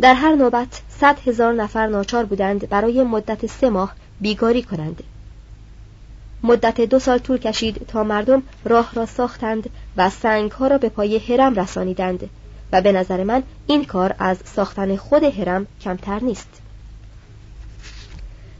در 0.00 0.14
هر 0.14 0.34
نوبت 0.34 0.82
صد 0.88 1.18
هزار 1.26 1.52
نفر 1.52 1.86
ناچار 1.86 2.24
بودند 2.24 2.68
برای 2.68 3.02
مدت 3.02 3.46
سه 3.46 3.70
ماه 3.70 3.94
بیگاری 4.20 4.62
کنند. 4.62 5.02
مدت 6.42 6.80
دو 6.80 6.98
سال 6.98 7.18
طول 7.18 7.38
کشید 7.38 7.86
تا 7.88 8.04
مردم 8.04 8.42
راه 8.64 8.90
را 8.94 9.06
ساختند 9.06 9.70
و 9.96 10.10
سنگها 10.10 10.66
را 10.66 10.78
به 10.78 10.88
پای 10.88 11.18
هرم 11.18 11.54
رسانیدند. 11.54 12.30
و 12.72 12.80
به 12.80 12.92
نظر 12.92 13.24
من 13.24 13.42
این 13.66 13.84
کار 13.84 14.14
از 14.18 14.38
ساختن 14.44 14.96
خود 14.96 15.22
هرم 15.22 15.66
کمتر 15.80 16.20
نیست 16.20 16.48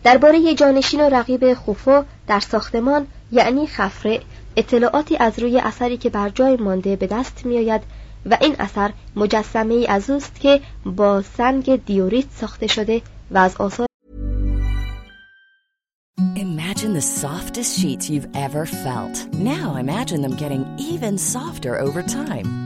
درباره 0.05 0.55
جانشین 0.55 1.01
و 1.01 1.09
رقیب 1.09 1.55
خوفو 1.55 2.05
در 2.27 2.41
ساختمان 2.41 3.07
یعنی 3.33 3.67
خفره 3.67 4.21
اطلاعاتی 4.57 5.17
از 5.17 5.39
روی 5.39 5.61
اثری 5.61 5.97
که 5.97 6.11
بر 6.11 6.29
جای 6.29 6.57
مانده 6.57 6.97
به 6.97 7.07
دست 7.07 7.47
میآید 7.47 7.83
و 8.27 8.39
این 8.41 8.57
اثر 8.59 8.93
مجسمه 9.17 9.75
ای 9.75 9.87
از 9.87 10.11
اوست 10.11 10.41
که 10.41 10.61
با 10.85 11.23
سنگ 11.23 11.85
دیوریت 11.85 12.27
ساخته 12.41 12.67
شده 12.67 13.03
و 13.31 13.39
از 13.39 13.57
آثار 13.57 13.87
Imagine 16.37 16.93
the 16.95 17.01
softest 17.01 17.79
sheets 17.79 18.11
you've 18.11 18.29
ever 18.35 18.67
felt. 18.67 19.17
Now 19.35 19.77
imagine 19.77 20.21
them 20.23 20.37
getting 20.37 20.65
even 20.79 21.19
softer 21.19 21.81
over 21.81 22.03
time. 22.03 22.66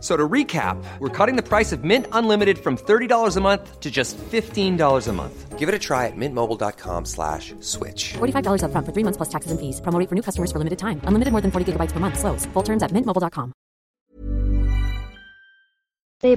So 0.00 0.18
to 0.18 0.28
recap, 0.28 0.76
we're 0.98 1.16
cutting 1.18 1.34
the 1.34 1.42
price 1.42 1.72
of 1.72 1.82
Mint 1.82 2.06
Unlimited 2.12 2.58
from 2.58 2.76
$30 2.76 3.36
a 3.36 3.40
month 3.40 3.80
to 3.80 3.90
just 3.90 4.18
$15 4.18 5.08
a 5.08 5.12
month. 5.14 5.58
Give 5.58 5.66
it 5.66 5.74
a 5.74 5.78
try 5.78 6.08
at 6.08 6.12
mintmobile.com 6.14 7.06
slash 7.06 7.54
switch. 7.60 8.12
$45 8.12 8.64
upfront 8.64 8.84
for 8.84 8.92
three 8.92 9.04
months 9.06 9.16
plus 9.16 9.30
taxes 9.30 9.50
and 9.50 9.58
fees. 9.58 9.80
Promo 9.80 9.98
rate 9.98 10.10
for 10.10 10.14
new 10.14 10.26
customers 10.28 10.52
for 10.52 10.58
limited 10.58 10.78
time. 10.78 11.00
Unlimited 11.08 11.32
more 11.32 11.40
than 11.40 11.50
40 11.50 11.72
gigabytes 11.72 11.92
per 11.92 12.00
month. 12.00 12.18
Slows. 12.18 12.44
Full 12.52 12.64
terms 12.68 12.82
at 12.82 12.92
mintmobile.com. 12.92 13.52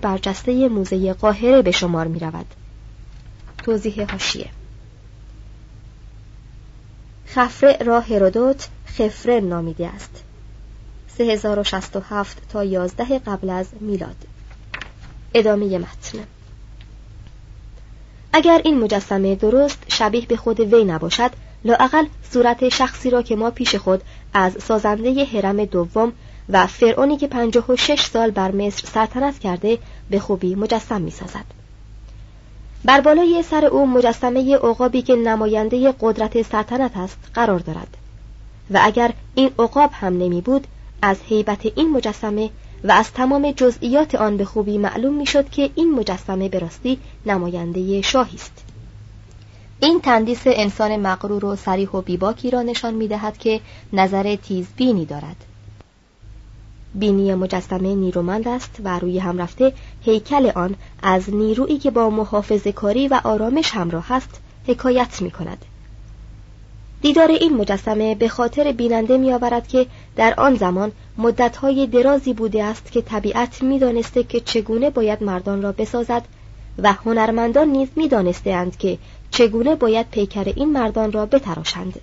برجسته 0.01 0.69
موزه 0.69 1.13
قاهره 1.13 1.61
به 1.61 1.71
شمار 1.71 2.07
می 2.07 2.19
رود. 2.19 2.45
توضیح 3.63 4.11
هاشیه 4.11 4.49
خفره 7.27 7.77
را 7.77 7.99
هرودوت 7.99 8.67
خفره 8.87 9.39
نامیده 9.39 9.87
است 9.87 10.23
3067 11.18 12.42
تا 12.48 12.64
11 12.64 13.18
قبل 13.18 13.50
از 13.50 13.66
میلاد. 13.80 14.16
ادامه 15.34 15.78
متن. 15.78 16.18
اگر 18.32 18.60
این 18.64 18.78
مجسمه 18.78 19.34
درست 19.34 19.78
شبیه 19.88 20.26
به 20.26 20.36
خود 20.36 20.60
وی 20.60 20.84
نباشد 20.84 21.30
لااقل 21.64 22.04
صورت 22.30 22.68
شخصی 22.68 23.10
را 23.10 23.22
که 23.22 23.36
ما 23.36 23.50
پیش 23.50 23.74
خود 23.74 24.02
از 24.34 24.56
سازنده 24.62 25.24
حرم 25.24 25.64
دوم 25.64 26.12
و 26.48 26.66
فرعونی 26.66 27.16
که 27.16 27.26
پنجاه 27.26 27.64
و 27.68 27.76
شش 27.76 28.04
سال 28.04 28.30
بر 28.30 28.50
مصر 28.50 28.86
سلطنت 28.86 29.38
کرده 29.38 29.78
به 30.10 30.18
خوبی 30.18 30.54
مجسم 30.54 31.00
می 31.00 31.10
سازد. 31.10 31.44
بر 32.84 33.00
بالای 33.00 33.42
سر 33.42 33.64
او 33.64 33.86
مجسمه 33.86 34.56
عقابی 34.56 35.02
که 35.02 35.16
نماینده 35.16 35.94
قدرت 36.00 36.42
سلطنت 36.42 36.96
است 36.96 37.18
قرار 37.34 37.58
دارد. 37.58 37.96
و 38.70 38.80
اگر 38.82 39.12
این 39.34 39.50
عقاب 39.58 39.90
هم 39.92 40.12
نمی 40.18 40.40
بود 40.40 40.66
از 41.02 41.16
هیبت 41.28 41.66
این 41.76 41.90
مجسمه 41.90 42.50
و 42.84 42.92
از 42.92 43.12
تمام 43.12 43.50
جزئیات 43.50 44.14
آن 44.14 44.36
به 44.36 44.44
خوبی 44.44 44.78
معلوم 44.78 45.14
می‌شد 45.14 45.50
که 45.50 45.70
این 45.74 45.94
مجسمه 45.94 46.48
به 46.48 46.58
راستی 46.58 46.98
نماینده 47.26 48.02
شاهی 48.02 48.36
است 48.36 48.64
این 49.80 50.00
تندیس 50.00 50.42
انسان 50.46 50.96
مغرور 50.96 51.44
و 51.44 51.56
سریح 51.56 51.90
و 51.90 52.00
بیباکی 52.00 52.50
را 52.50 52.62
نشان 52.62 52.94
می‌دهد 52.94 53.38
که 53.38 53.60
نظر 53.92 54.36
تیزبینی 54.36 55.04
دارد 55.04 55.36
بینی 56.94 57.34
مجسمه 57.34 57.94
نیرومند 57.94 58.48
است 58.48 58.76
و 58.84 58.98
روی 58.98 59.18
هم 59.18 59.38
رفته 59.38 59.72
هیکل 60.04 60.50
آن 60.54 60.74
از 61.02 61.34
نیرویی 61.34 61.78
که 61.78 61.90
با 61.90 62.10
محافظ 62.10 62.66
کاری 62.66 63.08
و 63.08 63.20
آرامش 63.24 63.70
همراه 63.70 64.12
است 64.12 64.40
حکایت 64.66 65.22
می 65.22 65.30
کند. 65.30 65.64
دیدار 67.02 67.30
این 67.30 67.56
مجسمه 67.56 68.14
به 68.14 68.28
خاطر 68.28 68.72
بیننده 68.72 69.16
می 69.18 69.32
آورد 69.32 69.68
که 69.68 69.86
در 70.16 70.34
آن 70.36 70.54
زمان 70.54 70.92
مدتهای 71.18 71.86
درازی 71.86 72.32
بوده 72.32 72.64
است 72.64 72.92
که 72.92 73.02
طبیعت 73.02 73.62
می 73.62 73.78
دانسته 73.78 74.22
که 74.22 74.40
چگونه 74.40 74.90
باید 74.90 75.22
مردان 75.22 75.62
را 75.62 75.72
بسازد 75.72 76.22
و 76.78 76.92
هنرمندان 76.92 77.68
نیز 77.68 77.88
می 77.96 78.08
دانستند 78.08 78.76
که 78.76 78.98
چگونه 79.30 79.74
باید 79.74 80.10
پیکر 80.10 80.52
این 80.56 80.72
مردان 80.72 81.12
را 81.12 81.26
بتراشند. 81.26 82.00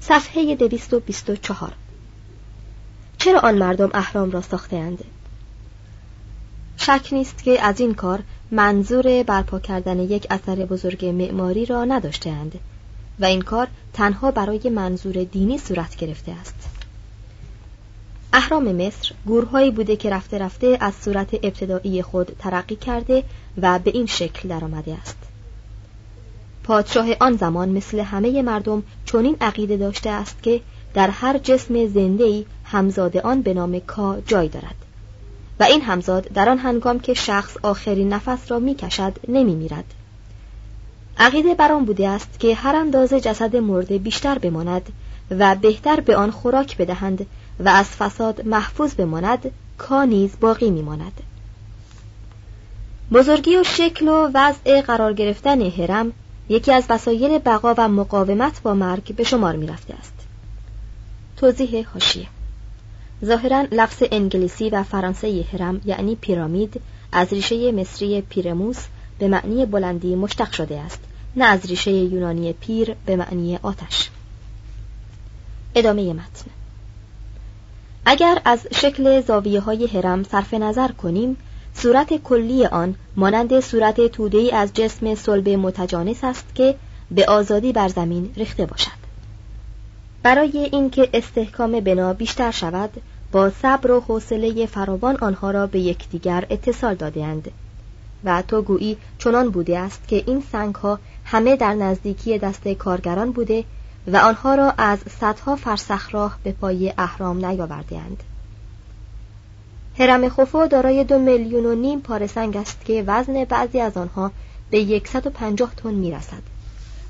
صفحه 0.00 0.54
224 0.54 1.72
چرا 3.18 3.40
آن 3.40 3.54
مردم 3.58 3.90
اهرام 3.94 4.30
را 4.30 4.40
ساختهاند؟ 4.40 5.04
شک 6.76 7.08
نیست 7.12 7.44
که 7.44 7.62
از 7.62 7.80
این 7.80 7.94
کار 7.94 8.22
منظور 8.50 9.22
برپا 9.22 9.58
کردن 9.58 9.98
یک 9.98 10.26
اثر 10.30 10.54
بزرگ 10.54 11.06
معماری 11.06 11.66
را 11.66 11.84
نداشتهاند. 11.84 12.58
و 13.20 13.24
این 13.24 13.42
کار 13.42 13.68
تنها 13.92 14.30
برای 14.30 14.70
منظور 14.70 15.24
دینی 15.24 15.58
صورت 15.58 15.96
گرفته 15.96 16.32
است. 16.32 16.54
اهرام 18.32 18.72
مصر 18.72 19.12
گورهایی 19.26 19.70
بوده 19.70 19.96
که 19.96 20.10
رفته 20.10 20.38
رفته 20.38 20.78
از 20.80 20.94
صورت 20.94 21.34
ابتدایی 21.34 22.02
خود 22.02 22.36
ترقی 22.38 22.76
کرده 22.76 23.24
و 23.62 23.78
به 23.78 23.90
این 23.94 24.06
شکل 24.06 24.48
درآمده 24.48 24.94
است. 24.94 25.16
پادشاه 26.64 27.06
آن 27.20 27.36
زمان 27.36 27.68
مثل 27.68 28.00
همه 28.00 28.42
مردم 28.42 28.82
چنین 29.04 29.36
عقیده 29.40 29.76
داشته 29.76 30.10
است 30.10 30.42
که 30.42 30.60
در 30.94 31.10
هر 31.10 31.38
جسم 31.38 31.86
زنده‌ای 31.86 32.46
همزاد 32.64 33.16
آن 33.16 33.42
به 33.42 33.54
نام 33.54 33.80
کا 33.80 34.20
جای 34.26 34.48
دارد. 34.48 34.74
و 35.60 35.64
این 35.64 35.80
همزاد 35.80 36.24
در 36.24 36.48
آن 36.48 36.58
هنگام 36.58 37.00
که 37.00 37.14
شخص 37.14 37.56
آخرین 37.62 38.12
نفس 38.12 38.50
را 38.50 38.58
می‌کشد 38.58 39.12
نمی 39.28 39.54
میرد 39.54 39.84
عقیده 41.18 41.54
بر 41.54 41.72
آن 41.72 41.84
بوده 41.84 42.08
است 42.08 42.40
که 42.40 42.54
هر 42.54 42.76
اندازه 42.76 43.20
جسد 43.20 43.56
مرده 43.56 43.98
بیشتر 43.98 44.38
بماند 44.38 44.92
و 45.30 45.54
بهتر 45.54 46.00
به 46.00 46.16
آن 46.16 46.30
خوراک 46.30 46.76
بدهند 46.76 47.26
و 47.60 47.68
از 47.68 47.86
فساد 47.86 48.46
محفوظ 48.46 48.94
بماند 48.94 49.50
کا 49.78 50.04
نیز 50.04 50.30
باقی 50.40 50.70
میماند. 50.70 51.20
بزرگی 53.12 53.56
و 53.56 53.64
شکل 53.64 54.08
و 54.08 54.30
وضع 54.34 54.80
قرار 54.80 55.12
گرفتن 55.12 55.62
هرم 55.62 56.12
یکی 56.48 56.72
از 56.72 56.84
وسایل 56.88 57.38
بقا 57.38 57.74
و 57.78 57.88
مقاومت 57.88 58.62
با 58.62 58.74
مرگ 58.74 59.14
به 59.16 59.24
شمار 59.24 59.56
می 59.56 59.66
رفته 59.66 59.94
است. 59.94 60.14
توضیح 61.36 61.88
هاشیه 61.88 62.26
ظاهرا 63.24 63.66
لفظ 63.72 64.02
انگلیسی 64.12 64.70
و 64.70 64.82
فرانسه 64.82 65.44
هرم 65.52 65.80
یعنی 65.84 66.14
پیرامید 66.14 66.80
از 67.12 67.32
ریشه 67.32 67.72
مصری 67.72 68.20
پیرموس 68.20 68.84
به 69.22 69.28
معنی 69.28 69.66
بلندی 69.66 70.14
مشتق 70.14 70.52
شده 70.52 70.80
است 70.80 70.98
نه 71.36 71.44
از 71.44 71.66
ریشه 71.66 71.90
یونانی 71.90 72.52
پیر 72.52 72.96
به 73.06 73.16
معنی 73.16 73.58
آتش. 73.62 74.10
ادامه 75.74 76.12
متن. 76.12 76.50
اگر 78.04 78.42
از 78.44 78.66
شکل 78.72 79.20
زاویه 79.20 79.60
های 79.60 79.86
هرم 79.86 80.22
صرف 80.22 80.54
نظر 80.54 80.88
کنیم 80.88 81.36
صورت 81.74 82.16
کلی 82.16 82.66
آن 82.66 82.94
مانند 83.16 83.60
صورت 83.60 84.06
توده 84.06 84.56
از 84.56 84.74
جسم 84.74 85.14
صلب 85.14 85.48
متجانس 85.48 86.24
است 86.24 86.54
که 86.54 86.74
به 87.10 87.26
آزادی 87.26 87.72
بر 87.72 87.88
زمین 87.88 88.32
ریخته 88.36 88.66
باشد. 88.66 89.02
برای 90.22 90.68
اینکه 90.72 91.08
استحکام 91.14 91.80
بنا 91.80 92.12
بیشتر 92.12 92.50
شود 92.50 92.90
با 93.32 93.50
صبر 93.50 93.90
و 93.90 94.00
حوصله 94.00 94.66
فراوان 94.66 95.16
آنها 95.16 95.50
را 95.50 95.66
به 95.66 95.80
یکدیگر 95.80 96.46
اتصال 96.50 96.94
دادهاند. 96.94 97.50
و 98.24 98.42
تو 98.42 98.62
گویی 98.62 98.96
چنان 99.18 99.50
بوده 99.50 99.78
است 99.78 100.08
که 100.08 100.24
این 100.26 100.42
سنگ 100.52 100.74
ها 100.74 100.98
همه 101.24 101.56
در 101.56 101.74
نزدیکی 101.74 102.38
دست 102.38 102.68
کارگران 102.68 103.32
بوده 103.32 103.64
و 104.06 104.16
آنها 104.16 104.54
را 104.54 104.74
از 104.78 104.98
صدها 105.20 105.56
فرسخ 105.56 106.14
راه 106.14 106.38
به 106.42 106.52
پای 106.52 106.92
اهرام 106.98 107.46
نیاوردهاند. 107.46 108.22
هرم 109.98 110.28
خوفو 110.28 110.66
دارای 110.66 111.04
دو 111.04 111.18
میلیون 111.18 111.66
و 111.66 111.74
نیم 111.74 112.00
پاره 112.00 112.26
سنگ 112.26 112.56
است 112.56 112.84
که 112.84 113.04
وزن 113.06 113.44
بعضی 113.44 113.80
از 113.80 113.96
آنها 113.96 114.30
به 114.70 115.02
150 115.04 115.74
تن 115.76 115.94
می‌رسد. 115.94 116.42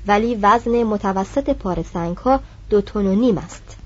ولی 0.07 0.35
وزن 0.35 0.83
متوسط 0.83 1.49
پاره 1.49 1.83
سنگ 1.93 2.17
ها 2.17 2.39
دو 2.69 2.81
تن 2.81 3.05
و 3.05 3.15
نیم 3.15 3.37
است. 3.37 3.77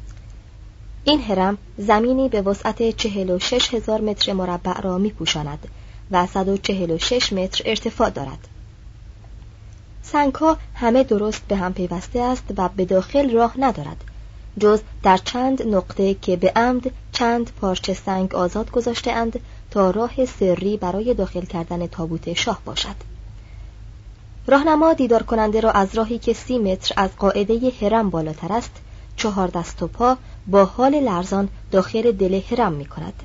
این 1.04 1.22
هرم 1.22 1.58
زمینی 1.78 2.30
به 2.30 2.42
وسعت 2.42 2.98
46 2.98 3.74
هزار 3.74 4.02
متر 4.02 4.34
مربع 4.34 4.82
را 4.82 4.98
می 4.98 5.10
پوشاند 5.10 5.68
و 6.12 6.28
146 6.28 7.34
متر 7.34 7.62
ارتفاع 7.66 8.10
دارد. 8.10 8.48
سنگ 10.04 10.36
ها 10.36 10.58
همه 10.74 11.04
درست 11.04 11.42
به 11.48 11.56
هم 11.56 11.74
پیوسته 11.74 12.20
است 12.20 12.44
و 12.58 12.70
به 12.70 12.86
داخل 12.86 13.32
راه 13.32 13.54
ندارد 13.58 14.04
جز 14.60 14.82
در 15.04 15.18
چند 15.18 15.68
نقطه 15.76 16.14
که 16.14 16.36
به 16.36 16.52
عمد 16.56 16.92
چند 17.12 17.52
پارچه 17.62 17.94
سنگ 17.94 18.36
آزاد 18.36 18.72
گذاشته 18.72 19.12
اند 19.12 19.40
تا 19.72 19.92
راه 19.92 20.26
سری 20.26 20.78
برای 20.78 21.14
داخل 21.14 21.42
کردن 21.42 21.88
تابوت 21.88 22.34
شاه 22.34 22.62
باشد. 22.66 22.96
راهنما 24.48 24.94
دیدار 24.94 25.24
کننده 25.24 25.60
را 25.60 25.72
از 25.72 25.96
راهی 25.96 26.18
که 26.18 26.34
سی 26.34 26.58
متر 26.58 26.94
از 26.98 27.10
قاعده 27.18 27.72
هرم 27.82 28.10
بالاتر 28.10 28.54
است 28.54 28.72
چهار 29.16 29.48
دست 29.48 29.84
و 29.84 29.88
پا 29.88 30.18
با 30.48 30.66
حال 30.66 31.00
لرزان 31.00 31.50
داخل 31.72 32.12
دل 32.12 32.42
هرم 32.52 32.74
می 32.74 32.86
کند 32.86 33.24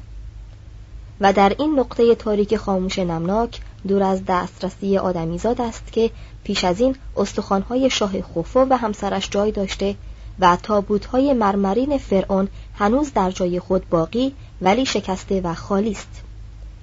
و 1.23 1.33
در 1.33 1.53
این 1.59 1.79
نقطه 1.79 2.15
تاریک 2.15 2.57
خاموش 2.57 2.99
نمناک 2.99 3.61
دور 3.89 4.03
از 4.03 4.25
دسترسی 4.29 4.99
آدمیزاد 4.99 5.61
است 5.61 5.93
که 5.93 6.11
پیش 6.45 6.65
از 6.65 6.81
این 6.81 6.97
استخوانهای 7.17 7.91
شاه 7.91 8.23
خوفو 8.23 8.61
و 8.71 8.77
همسرش 8.77 9.31
جای 9.31 9.53
داشته 9.53 9.97
و 10.41 10.57
تابوتهای 10.63 11.33
مرمرین 11.33 11.99
فرعون 11.99 12.49
هنوز 12.75 13.13
در 13.13 13.31
جای 13.31 13.61
خود 13.61 13.89
باقی 13.89 14.35
ولی 14.63 14.87
شکسته 14.87 15.41
و 15.41 15.55
خالی 15.55 15.91
است. 15.91 16.23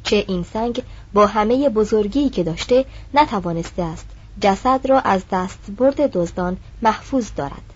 چه 0.03 0.25
این 0.27 0.45
سنگ 0.53 0.83
با 1.13 1.27
همه 1.27 1.69
بزرگی 1.69 2.29
که 2.29 2.43
داشته 2.43 2.85
نتوانسته 3.13 3.83
است 3.83 4.05
جسد 4.41 4.87
را 4.87 4.99
از 4.99 5.21
دست 5.31 5.59
برد 5.77 6.11
دزدان 6.11 6.57
محفوظ 6.81 7.29
دارد. 7.35 7.73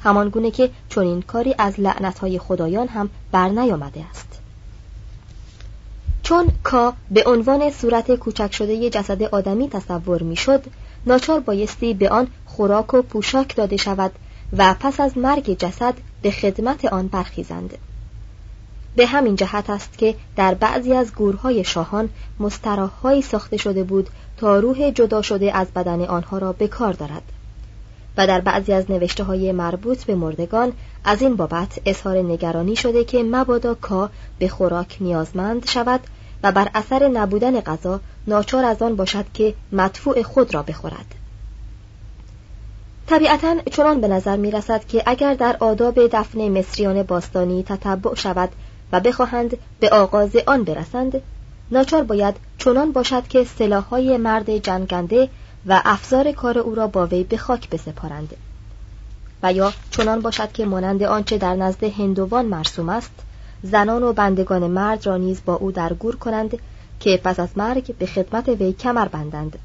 همان 0.00 0.28
گونه 0.28 0.50
که 0.50 0.70
چنین 0.88 1.22
کاری 1.22 1.54
از 1.58 1.80
لعنتهای 1.80 2.38
خدایان 2.38 2.88
هم 2.88 3.10
بر 3.32 3.48
نیامده 3.48 4.04
است. 4.10 4.39
چون 6.30 6.48
کا 6.64 6.92
به 7.10 7.24
عنوان 7.26 7.70
صورت 7.70 8.14
کوچک 8.14 8.54
شده 8.54 8.90
جسد 8.90 9.22
آدمی 9.22 9.68
تصور 9.68 10.22
می‌شد 10.22 10.64
ناچار 11.06 11.40
بایستی 11.40 11.94
به 11.94 12.08
آن 12.08 12.28
خوراک 12.46 12.94
و 12.94 13.02
پوشاک 13.02 13.56
داده 13.56 13.76
شود 13.76 14.12
و 14.56 14.74
پس 14.80 15.00
از 15.00 15.18
مرگ 15.18 15.58
جسد 15.58 15.94
به 16.22 16.30
خدمت 16.30 16.84
آن 16.84 17.08
برخیزند. 17.08 17.78
به 18.96 19.06
همین 19.06 19.36
جهت 19.36 19.70
است 19.70 19.98
که 19.98 20.14
در 20.36 20.54
بعضی 20.54 20.92
از 20.92 21.14
گورهای 21.14 21.64
شاهان 21.64 22.08
مستراحهایی 22.40 23.22
ساخته 23.22 23.56
شده 23.56 23.84
بود 23.84 24.10
تا 24.36 24.58
روح 24.58 24.90
جدا 24.90 25.22
شده 25.22 25.56
از 25.56 25.66
بدن 25.70 26.02
آنها 26.02 26.38
را 26.38 26.52
به 26.52 26.68
کار 26.68 26.92
دارد. 26.92 27.22
و 28.16 28.26
در 28.26 28.40
بعضی 28.40 28.72
از 28.72 28.90
نوشته 28.90 29.24
های 29.24 29.52
مربوط 29.52 30.04
به 30.04 30.14
مردگان 30.14 30.72
از 31.04 31.22
این 31.22 31.36
بابت 31.36 31.80
اظهار 31.86 32.16
نگرانی 32.16 32.76
شده 32.76 33.04
که 33.04 33.22
مبادا 33.22 33.74
کا 33.74 34.10
به 34.38 34.48
خوراک 34.48 34.96
نیازمند 35.00 35.66
شود 35.68 36.00
و 36.42 36.52
بر 36.52 36.70
اثر 36.74 37.08
نبودن 37.08 37.60
غذا 37.60 38.00
ناچار 38.26 38.64
از 38.64 38.82
آن 38.82 38.96
باشد 38.96 39.24
که 39.34 39.54
مدفوع 39.72 40.22
خود 40.22 40.54
را 40.54 40.62
بخورد. 40.62 41.14
طبیعتا 43.06 43.56
چنان 43.70 44.00
به 44.00 44.08
نظر 44.08 44.36
می 44.36 44.50
رسد 44.50 44.86
که 44.86 45.02
اگر 45.06 45.34
در 45.34 45.56
آداب 45.60 46.06
دفن 46.06 46.48
مصریان 46.48 47.02
باستانی 47.02 47.62
تتبع 47.62 48.14
شود 48.14 48.48
و 48.92 49.00
بخواهند 49.00 49.56
به 49.80 49.90
آغاز 49.90 50.36
آن 50.46 50.64
برسند 50.64 51.22
ناچار 51.70 52.02
باید 52.02 52.36
چنان 52.58 52.92
باشد 52.92 53.28
که 53.28 53.44
سلاحهای 53.44 54.16
مرد 54.16 54.56
جنگنده 54.56 55.28
و 55.66 55.82
افزار 55.84 56.32
کار 56.32 56.58
او 56.58 56.74
را 56.74 56.86
با 56.86 57.06
وی 57.06 57.24
به 57.24 57.36
خاک 57.36 57.70
بسپارند. 57.70 58.36
و 59.42 59.52
یا 59.52 59.72
چنان 59.90 60.20
باشد 60.20 60.52
که 60.52 60.66
مانند 60.66 61.02
آنچه 61.02 61.38
در 61.38 61.54
نزد 61.54 61.84
هندوان 61.84 62.46
مرسوم 62.46 62.88
است 62.88 63.10
زنان 63.62 64.02
و 64.02 64.12
بندگان 64.12 64.66
مرد 64.66 65.06
را 65.06 65.16
نیز 65.16 65.40
با 65.44 65.54
او 65.54 65.72
درگور 65.72 66.16
کنند 66.16 66.58
که 67.00 67.20
پس 67.24 67.40
از 67.40 67.48
مرگ 67.56 67.96
به 67.96 68.06
خدمت 68.06 68.48
وی 68.48 68.72
کمر 68.72 69.08
بندند. 69.08 69.58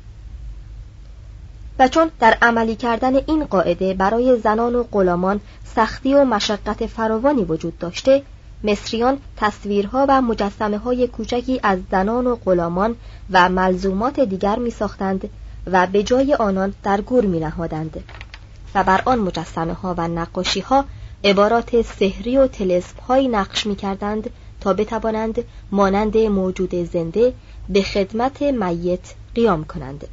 و 1.79 1.87
چون 1.87 2.11
در 2.19 2.37
عملی 2.41 2.75
کردن 2.75 3.15
این 3.15 3.45
قاعده 3.45 3.93
برای 3.93 4.39
زنان 4.39 4.75
و 4.75 4.83
غلامان 4.83 5.39
سختی 5.75 6.13
و 6.13 6.25
مشقت 6.25 6.85
فراوانی 6.85 7.43
وجود 7.43 7.79
داشته 7.79 8.23
مصریان 8.63 9.17
تصویرها 9.37 10.05
و 10.09 10.21
مجسمه 10.21 10.77
های 10.77 11.07
کوچکی 11.07 11.59
از 11.63 11.79
زنان 11.91 12.27
و 12.27 12.35
غلامان 12.35 12.95
و 13.31 13.49
ملزومات 13.49 14.19
دیگر 14.19 14.59
می 14.59 14.69
ساختند 14.69 15.29
و 15.67 15.87
به 15.87 16.03
جای 16.03 16.33
آنان 16.33 16.73
در 16.83 17.01
گور 17.01 17.25
می 17.25 17.39
نهادند 17.39 18.03
و 18.75 18.83
بر 18.83 19.01
آن 19.05 19.19
مجسمه 19.19 19.73
ها 19.73 19.95
و 19.97 20.07
نقاشی 20.07 20.59
ها 20.59 20.85
عبارات 21.23 21.81
سحری 21.81 22.37
و 22.37 22.47
تلسم 22.47 22.99
های 23.07 23.27
نقش 23.27 23.65
می 23.67 23.75
کردند 23.75 24.29
تا 24.61 24.73
بتوانند 24.73 25.43
مانند 25.71 26.17
موجود 26.17 26.75
زنده 26.75 27.33
به 27.69 27.81
خدمت 27.81 28.41
میت 28.41 29.13
قیام 29.35 29.63
کنند. 29.63 30.07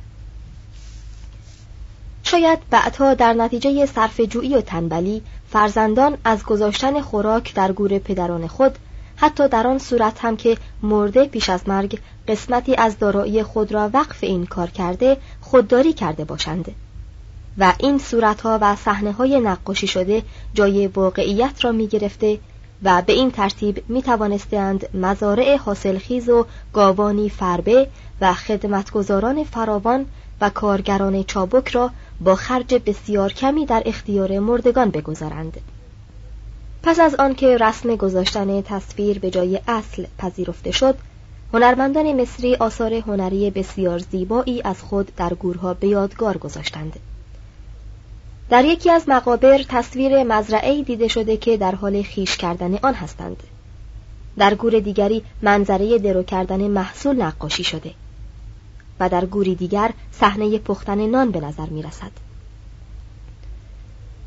شاید 2.23 2.59
بعدها 2.71 3.15
در 3.15 3.33
نتیجه 3.33 3.87
صرف 3.87 4.21
جویی 4.21 4.55
و 4.55 4.61
تنبلی 4.61 5.23
فرزندان 5.51 6.19
از 6.25 6.45
گذاشتن 6.45 7.01
خوراک 7.01 7.55
در 7.55 7.73
گور 7.73 7.99
پدران 7.99 8.47
خود 8.47 8.79
حتی 9.17 9.49
در 9.49 9.67
آن 9.67 9.79
صورت 9.79 10.25
هم 10.25 10.37
که 10.37 10.57
مرده 10.83 11.25
پیش 11.25 11.51
از 11.51 11.69
مرگ 11.69 11.99
قسمتی 12.29 12.75
از 12.75 12.99
دارایی 12.99 13.43
خود 13.43 13.73
را 13.73 13.91
وقف 13.93 14.25
این 14.25 14.47
کار 14.47 14.71
کرده 14.71 15.17
خودداری 15.41 15.93
کرده 15.93 16.25
باشند. 16.25 16.75
و 17.59 17.73
این 17.79 17.99
صورتها 17.99 18.59
و 18.63 18.77
صحنه 18.77 19.13
های 19.13 19.41
نقاشی 19.41 19.87
شده 19.87 20.23
جای 20.55 20.87
واقعیت 20.87 21.65
را 21.65 21.73
می 21.73 21.87
گرفته 21.87 22.39
و 22.83 23.03
به 23.07 23.13
این 23.13 23.31
ترتیب 23.31 23.85
می 23.89 24.03
توانستند 24.03 24.97
مزارع 24.97 25.57
حاصلخیز 25.57 26.29
و 26.29 26.47
گاوانی 26.73 27.29
فربه 27.29 27.89
و 28.21 28.35
خدمتگزاران 28.35 29.45
فراوان 29.45 30.07
و 30.41 30.51
کارگران 30.51 31.23
چابک 31.23 31.69
را 31.69 31.91
با 32.21 32.35
خرج 32.35 32.75
بسیار 32.87 33.33
کمی 33.33 33.67
در 33.67 33.83
اختیار 33.87 34.39
مردگان 34.39 34.91
بگذارند. 34.91 35.61
پس 36.83 37.01
از 37.01 37.15
آنکه 37.15 37.57
رسم 37.57 37.97
گذاشتن 37.97 38.63
تصویر 38.63 39.19
به 39.19 39.31
جای 39.31 39.61
اصل 39.69 40.05
پذیرفته 40.19 40.71
شد 40.71 40.95
هنرمندان 41.53 42.21
مصری 42.21 42.55
آثار 42.55 42.95
هنری 42.95 43.51
بسیار 43.51 43.99
زیبایی 43.99 44.63
از 44.63 44.83
خود 44.83 45.13
در 45.17 45.35
گورها 45.35 45.75
به 45.75 45.87
یادگار 45.87 46.39
گذاشتند. 46.39 46.99
در 48.53 48.65
یکی 48.65 48.91
از 48.91 49.09
مقابر 49.09 49.63
تصویر 49.69 50.23
مزرعه 50.23 50.83
دیده 50.83 51.09
شده 51.09 51.37
که 51.37 51.57
در 51.57 51.75
حال 51.75 52.03
خیش 52.03 52.37
کردن 52.37 52.79
آن 52.83 52.95
هستند 52.95 53.43
در 54.39 54.55
گور 54.55 54.81
دیگری 54.81 55.23
منظره 55.43 55.99
درو 55.99 56.23
کردن 56.23 56.61
محصول 56.61 57.23
نقاشی 57.23 57.65
شده 57.65 57.91
و 59.01 59.09
در 59.09 59.25
گوری 59.25 59.55
دیگر 59.55 59.91
صحنه 60.13 60.59
پختن 60.59 61.07
نان 61.07 61.31
به 61.31 61.41
نظر 61.41 61.67
می 61.67 61.83
رسد. 61.83 62.11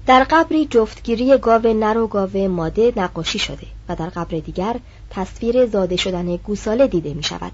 در 0.07 0.23
قبری 0.29 0.65
جفتگیری 0.65 1.38
گاو 1.38 1.67
نر 1.73 1.97
و 1.97 2.07
گاو 2.07 2.47
ماده 2.47 2.93
نقاشی 2.95 3.39
شده 3.39 3.67
و 3.89 3.95
در 3.95 4.09
قبر 4.09 4.39
دیگر 4.39 4.75
تصویر 5.09 5.65
زاده 5.65 5.95
شدن 5.95 6.35
گوساله 6.35 6.88
دیده 6.88 7.13
می 7.13 7.23
شود. 7.23 7.53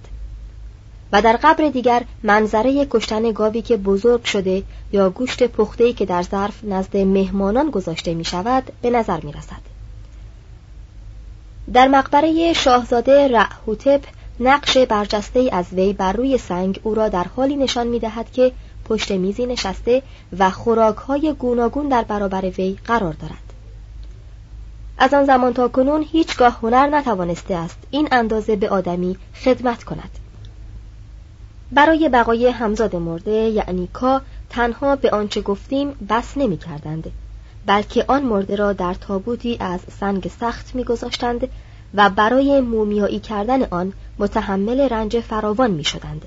و 1.12 1.22
در 1.22 1.40
قبر 1.44 1.70
دیگر 1.70 2.04
منظره 2.24 2.88
کشتن 2.90 3.32
گاوی 3.32 3.62
که 3.62 3.78
بزرگ 3.78 4.24
شده 4.24 4.64
یا 4.92 5.10
گوشت 5.10 5.44
پخته‌ای 5.44 5.94
که 5.94 6.06
در 6.06 6.22
ظرف 6.22 6.64
نزد 6.64 6.98
مهمانان 6.98 7.70
گذاشته 7.70 8.14
می 8.14 8.26
شود 8.26 8.72
به 8.82 8.90
نظر 8.90 9.20
می 9.24 9.32
رسد. 9.32 9.72
در 11.74 11.88
مقبره 11.88 12.54
شاهزاده 12.54 13.28
رعهوتپ 13.28 14.02
نقش 14.40 14.78
برجسته 14.78 15.50
از 15.52 15.66
وی 15.74 15.94
بر 15.94 16.14
روی 16.14 16.38
سنگ 16.38 16.80
او 16.84 16.96
را 16.96 17.10
در 17.10 17.24
حالی 17.24 17.56
نشان 17.56 17.88
می 17.88 18.00
دهد 18.00 18.32
که 18.32 18.52
پشت 18.86 19.12
میزی 19.12 19.46
نشسته 19.46 20.02
و 20.40 20.50
خوراکهای 20.50 21.36
گوناگون 21.40 21.88
در 21.88 22.04
برابر 22.04 22.46
وی 22.58 22.78
قرار 22.86 23.14
دارد. 23.14 23.54
از 24.98 25.14
آن 25.14 25.26
زمان 25.26 25.54
تا 25.54 25.68
کنون 25.68 26.06
هیچگاه 26.12 26.60
هنر 26.62 26.88
نتوانسته 26.88 27.56
است 27.56 27.78
این 27.92 28.08
اندازه 28.12 28.56
به 28.56 28.70
آدمی 28.70 29.18
خدمت 29.44 29.84
کند. 29.84 30.21
برای 31.72 32.10
بقای 32.10 32.48
همزاد 32.48 32.96
مرده 32.96 33.32
یعنی 33.32 33.90
کا 33.94 34.22
تنها 34.50 34.96
به 34.96 35.10
آنچه 35.10 35.42
گفتیم 35.42 35.92
بس 36.10 36.38
نمی 36.38 36.58
کردند 36.58 37.12
بلکه 37.66 38.06
آن 38.08 38.24
مرده 38.24 38.56
را 38.56 38.74
در 38.74 38.94
تابوتی 38.94 39.58
از 39.60 39.80
سنگ 40.00 40.32
سخت 40.40 40.76
میگذاشتند 40.76 41.48
و 41.94 42.10
برای 42.10 42.62
مومیایی 42.62 43.20
کردن 43.20 43.64
آن 43.64 43.94
متحمل 44.20 44.80
رنج 44.80 45.20
فراوان 45.20 45.72
می 45.72 45.84
شدند. 45.84 46.26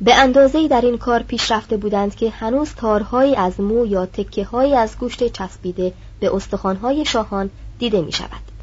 به 0.00 0.14
اندازه 0.14 0.68
در 0.68 0.80
این 0.80 0.98
کار 0.98 1.22
پیشرفته 1.22 1.76
بودند 1.76 2.14
که 2.14 2.30
هنوز 2.30 2.74
تارهایی 2.74 3.36
از 3.36 3.60
مو 3.60 3.86
یا 3.86 4.06
تکه 4.06 4.56
از 4.56 4.98
گوشت 4.98 5.28
چسبیده 5.28 5.92
به 6.20 6.34
استخوانهای 6.34 7.04
شاهان 7.04 7.50
دیده 7.78 8.02
می 8.02 8.12
شود. 8.12 8.55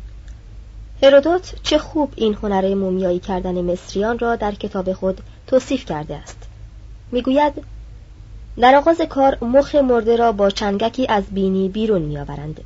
هرودوت 1.04 1.54
چه 1.64 1.78
خوب 1.78 2.14
این 2.16 2.34
هنر 2.34 2.74
مومیایی 2.74 3.20
کردن 3.20 3.62
مصریان 3.62 4.20
را 4.20 4.36
در 4.36 4.52
کتاب 4.52 4.94
خود 4.94 5.22
توصیف 5.48 5.86
کرده 5.86 6.16
است. 6.16 6.38
می‌گوید 7.12 7.54
در 8.58 8.76
آغاز 8.76 9.02
کار 9.02 9.38
مخ 9.42 9.76
مرده 9.76 10.16
را 10.16 10.32
با 10.32 10.50
چنگکی 10.50 11.08
از 11.08 11.24
بینی 11.32 11.70
بیرون 11.70 12.02
میآورند 12.02 12.62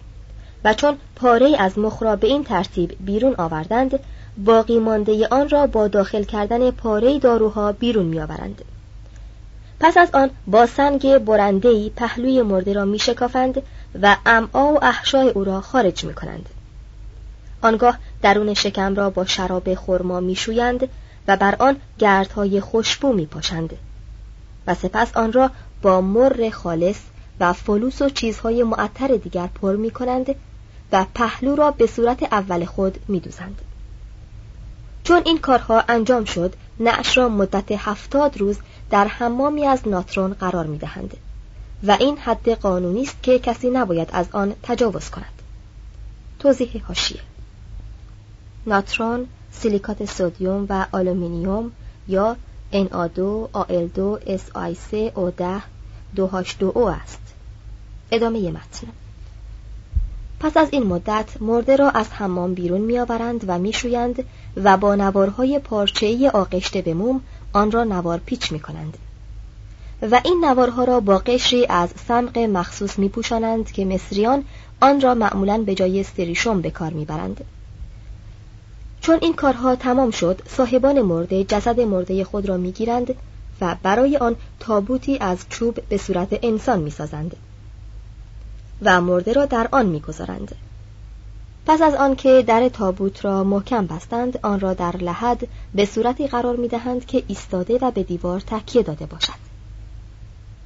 و 0.64 0.74
چون 0.74 0.98
پاره 1.16 1.56
از 1.60 1.80
مخ 1.80 2.04
را 2.04 2.16
به 2.16 2.28
این 2.28 2.44
ترتیب 2.44 2.98
بیرون 3.00 3.36
آوردند 3.38 4.00
باقی 4.38 4.80
مانده 4.80 5.28
آن 5.28 5.50
را 5.50 5.68
با 5.68 5.88
داخل 5.88 6.24
کردن 6.24 6.72
پاره 6.72 7.20
داروها 7.20 7.72
بیرون 7.72 8.06
میآورند 8.06 8.62
پس 9.80 9.98
از 9.98 10.10
آن 10.14 10.30
با 10.48 10.66
سنگ 10.66 11.18
برندهی 11.18 11.90
پهلوی 11.90 12.42
مرده 12.42 12.74
را 12.74 12.86
میشکافند 12.86 13.62
و 14.02 14.18
امعا 14.26 14.74
و 14.74 14.86
احشای 14.86 15.30
او 15.30 15.44
را 15.44 15.62
خارج 15.62 16.04
می 16.04 16.14
کنند. 16.14 16.50
آنگاه 17.62 17.98
درون 18.22 18.54
شکم 18.54 18.96
را 18.96 19.10
با 19.10 19.26
شراب 19.26 19.76
خرما 19.76 20.20
میشویند 20.20 20.90
و 21.28 21.38
بر 21.38 21.56
آن 21.60 21.76
گردهای 22.00 22.62
خوشبو 22.62 23.14
میپاشند 23.14 23.78
و 24.68 24.76
سپس 24.76 25.18
آن 25.18 25.34
را 25.34 25.52
با 25.82 26.02
مر 26.02 26.50
خالص 26.50 27.00
و 27.40 27.54
فلوس 27.54 28.02
و 28.02 28.10
چیزهای 28.10 28.64
معطر 28.64 29.08
دیگر 29.08 29.48
پر 29.48 29.76
می 29.76 29.92
کنند 29.92 30.36
و 30.92 31.06
پهلو 31.16 31.56
را 31.56 31.72
به 31.72 31.88
صورت 31.88 32.24
اول 32.24 32.66
خود 32.66 33.00
می 33.08 33.20
دوزند. 33.20 33.62
چون 35.04 35.22
این 35.26 35.38
کارها 35.38 35.84
انجام 35.90 36.26
شد 36.26 36.54
نعش 36.80 37.18
را 37.18 37.30
مدت 37.30 37.72
هفتاد 37.72 38.38
روز 38.38 38.58
در 38.90 39.08
حمامی 39.08 39.66
از 39.66 39.88
ناترون 39.88 40.34
قرار 40.34 40.66
می 40.66 40.78
دهند 40.78 41.18
و 41.84 41.98
این 42.00 42.18
حد 42.18 42.50
قانونی 42.50 43.02
است 43.02 43.24
که 43.24 43.40
کسی 43.40 43.70
نباید 43.70 44.10
از 44.14 44.28
آن 44.32 44.54
تجاوز 44.64 45.10
کند 45.10 45.42
توضیح 46.40 46.84
حاشیه 46.88 47.20
ناترون 48.68 49.28
سیلیکات 49.52 50.06
سودیوم 50.06 50.66
و 50.70 50.86
آلومینیوم 50.92 51.72
یا 52.08 52.36
NA2 52.74 53.20
AL2 53.54 54.00
SI3 54.28 55.12
O10 55.16 55.62
2H2O 56.18 56.78
است 56.78 57.22
ادامه 58.12 58.52
متن 58.52 58.88
پس 60.40 60.58
از 60.58 60.68
این 60.72 60.84
مدت 60.84 61.42
مرده 61.42 61.76
را 61.76 61.90
از 61.90 62.12
حمام 62.12 62.54
بیرون 62.54 62.82
میآورند 62.82 63.44
و 63.48 63.60
میشویند 63.60 64.24
و 64.64 64.78
با 64.78 64.96
نوارهای 64.96 65.60
پارچه‌ای 65.60 66.30
آغشته 66.30 66.82
به 66.82 66.94
موم 66.94 67.22
آن 67.54 67.72
را 67.72 67.84
نوار 67.84 68.22
پیچ 68.26 68.52
می 68.52 68.60
کنند. 68.60 68.98
و 70.02 70.22
این 70.26 70.46
نوارها 70.46 70.84
را 70.84 71.00
با 71.00 71.18
قشری 71.18 71.66
از 71.70 71.90
سمق 72.08 72.38
مخصوص 72.38 73.00
می 73.00 73.10
پوشانند 73.10 73.72
که 73.72 73.86
مصریان 73.86 74.44
آن 74.82 75.02
را 75.02 75.14
معمولا 75.14 75.58
به 75.58 75.76
جای 75.76 76.04
سریشم 76.04 76.62
به 76.62 76.72
کار 76.72 76.94
می‌برند. 76.94 77.46
چون 79.08 79.20
این 79.22 79.34
کارها 79.34 79.76
تمام 79.76 80.12
شد 80.12 80.42
صاحبان 80.48 81.02
مرده 81.02 81.44
جسد 81.44 81.80
مرده 81.80 82.24
خود 82.24 82.50
را 82.50 82.58
می‌گیرند 82.58 83.16
و 83.62 83.76
برای 83.84 84.18
آن 84.18 84.36
تابوتی 84.60 85.18
از 85.18 85.38
چوب 85.50 85.80
به 85.90 85.98
صورت 85.98 86.40
انسان 86.42 86.80
می‌سازند 86.80 87.36
و 88.82 89.02
مرده 89.02 89.34
را 89.34 89.46
در 89.46 89.68
آن 89.72 89.86
می‌گذارند 89.86 90.56
پس 91.66 91.82
از 91.82 91.94
آنکه 91.94 92.44
در 92.48 92.70
تابوت 92.70 93.26
را 93.26 93.44
محکم 93.44 93.86
بستند 93.88 94.40
آن 94.44 94.60
را 94.60 94.74
در 94.74 94.98
لحد 94.98 95.48
به 95.76 95.86
صورتی 95.86 96.28
قرار 96.28 96.56
می‌دهند 96.56 97.06
که 97.06 97.24
ایستاده 97.28 97.78
و 97.82 97.92
به 97.92 98.04
دیوار 98.04 98.40
تکیه 98.40 98.84
داده 98.84 99.06
باشد 99.06 99.48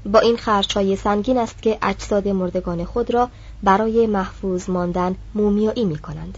با 0.06 0.20
این 0.20 0.38
خرچهای 0.38 0.96
سنگین 0.96 1.38
است 1.38 1.62
که 1.62 1.78
اجساد 1.82 2.28
مردگان 2.28 2.86
خود 2.86 3.14
را 3.14 3.30
برای 3.64 4.08
محفوظ 4.08 4.70
ماندن 4.70 5.16
مومیایی 5.36 5.86
می 5.86 5.98
کنند. 5.98 6.38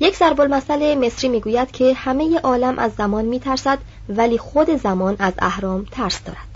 یک 0.00 0.16
ضرب 0.16 0.40
المثل 0.40 0.98
مصری 0.98 1.28
می‌گوید 1.28 1.70
که 1.70 1.94
همه 1.94 2.38
عالم 2.38 2.78
از 2.78 2.92
زمان 2.98 3.24
میترسد 3.24 3.78
ولی 4.08 4.38
خود 4.38 4.82
زمان 4.82 5.16
از 5.18 5.32
اهرام 5.38 5.86
ترس 5.90 6.24
دارد. 6.24 6.48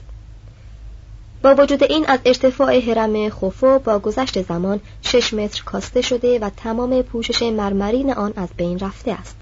با 1.42 1.54
وجود 1.54 1.84
این 1.84 2.04
از 2.08 2.18
ارتفاع 2.24 2.80
حرم 2.80 3.28
خوفو 3.28 3.78
با 3.78 3.98
گذشت 3.98 4.42
زمان 4.42 4.80
شش 5.02 5.34
متر 5.34 5.62
کاسته 5.64 6.00
شده 6.00 6.38
و 6.38 6.50
تمام 6.56 7.02
پوشش 7.02 7.42
مرمرین 7.42 8.12
آن 8.12 8.32
از 8.36 8.48
بین 8.56 8.78
رفته 8.78 9.12
است. 9.12 9.36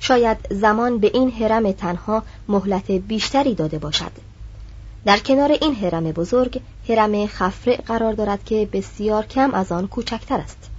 شاید 0.00 0.36
زمان 0.50 0.98
به 0.98 1.10
این 1.14 1.30
حرم 1.30 1.72
تنها 1.72 2.22
مهلت 2.48 2.90
بیشتری 2.90 3.54
داده 3.54 3.78
باشد. 3.78 4.12
در 5.04 5.18
کنار 5.18 5.52
این 5.52 5.74
حرم 5.74 6.04
بزرگ 6.04 6.60
حرم 6.88 7.26
خفره 7.26 7.76
قرار 7.76 8.12
دارد 8.12 8.44
که 8.44 8.68
بسیار 8.72 9.26
کم 9.26 9.54
از 9.54 9.72
آن 9.72 9.86
کوچکتر 9.88 10.36
است. 10.36 10.70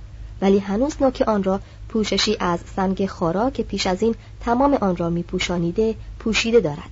ولی 0.41 0.59
هنوز 0.59 0.95
نوک 1.01 1.23
آن 1.27 1.43
را 1.43 1.59
پوششی 1.89 2.37
از 2.39 2.59
سنگ 2.75 3.05
خارا 3.05 3.49
که 3.49 3.63
پیش 3.63 3.87
از 3.87 4.01
این 4.01 4.15
تمام 4.41 4.73
آن 4.73 4.95
را 4.95 5.09
می 5.09 5.23
پوشانیده 5.23 5.95
پوشیده 6.19 6.59
دارد. 6.59 6.89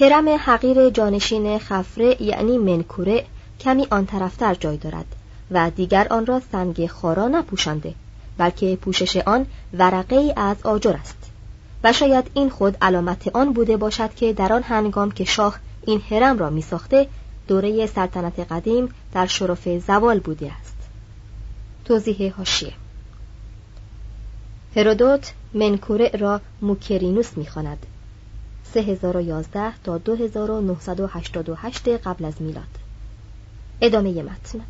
هرم 0.00 0.28
حقیر 0.28 0.90
جانشین 0.90 1.58
خفره 1.58 2.22
یعنی 2.22 2.58
منکوره 2.58 3.24
کمی 3.60 3.86
آن 3.90 4.06
طرفتر 4.06 4.54
جای 4.54 4.76
دارد 4.76 5.06
و 5.50 5.70
دیگر 5.70 6.06
آن 6.10 6.26
را 6.26 6.42
سنگ 6.52 6.86
خارا 6.86 7.28
نپوشانده 7.28 7.94
بلکه 8.38 8.76
پوشش 8.76 9.16
آن 9.16 9.46
ورقه 9.72 10.16
ای 10.16 10.32
از 10.36 10.56
آجر 10.64 10.92
است. 10.92 11.16
و 11.84 11.92
شاید 11.92 12.30
این 12.34 12.50
خود 12.50 12.76
علامت 12.82 13.36
آن 13.36 13.52
بوده 13.52 13.76
باشد 13.76 14.14
که 14.14 14.32
در 14.32 14.52
آن 14.52 14.62
هنگام 14.62 15.10
که 15.10 15.24
شاه 15.24 15.58
این 15.86 16.02
هرم 16.10 16.38
را 16.38 16.50
می 16.50 16.62
ساخته 16.62 17.06
دوره 17.48 17.86
سلطنت 17.86 18.52
قدیم 18.52 18.88
در 19.12 19.26
شرف 19.26 19.68
زوال 19.86 20.18
بوده 20.18 20.52
است. 20.60 20.76
توضیح 21.84 22.34
هاشیه 22.38 22.72
هرودوت 24.76 25.32
منکوره 25.54 26.10
را 26.18 26.40
موکرینوس 26.62 27.36
می‌خواند. 27.36 27.86
3011 28.72 29.72
تا 29.84 29.98
2988 29.98 31.88
قبل 31.88 32.24
از 32.24 32.42
میلاد. 32.42 32.64
ادامه 33.80 34.22
متن. 34.22 34.60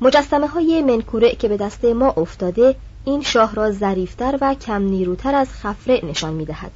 مجسمه 0.00 0.46
های 0.46 0.82
منکوره 0.82 1.30
که 1.30 1.48
به 1.48 1.56
دست 1.56 1.84
ما 1.84 2.10
افتاده 2.10 2.76
این 3.04 3.22
شاه 3.22 3.54
را 3.54 3.70
ظریفتر 3.70 4.38
و 4.40 4.54
کم 4.54 4.82
نیروتر 4.82 5.34
از 5.34 5.48
خفره 5.52 6.00
نشان 6.04 6.34
می‌دهد. 6.34 6.72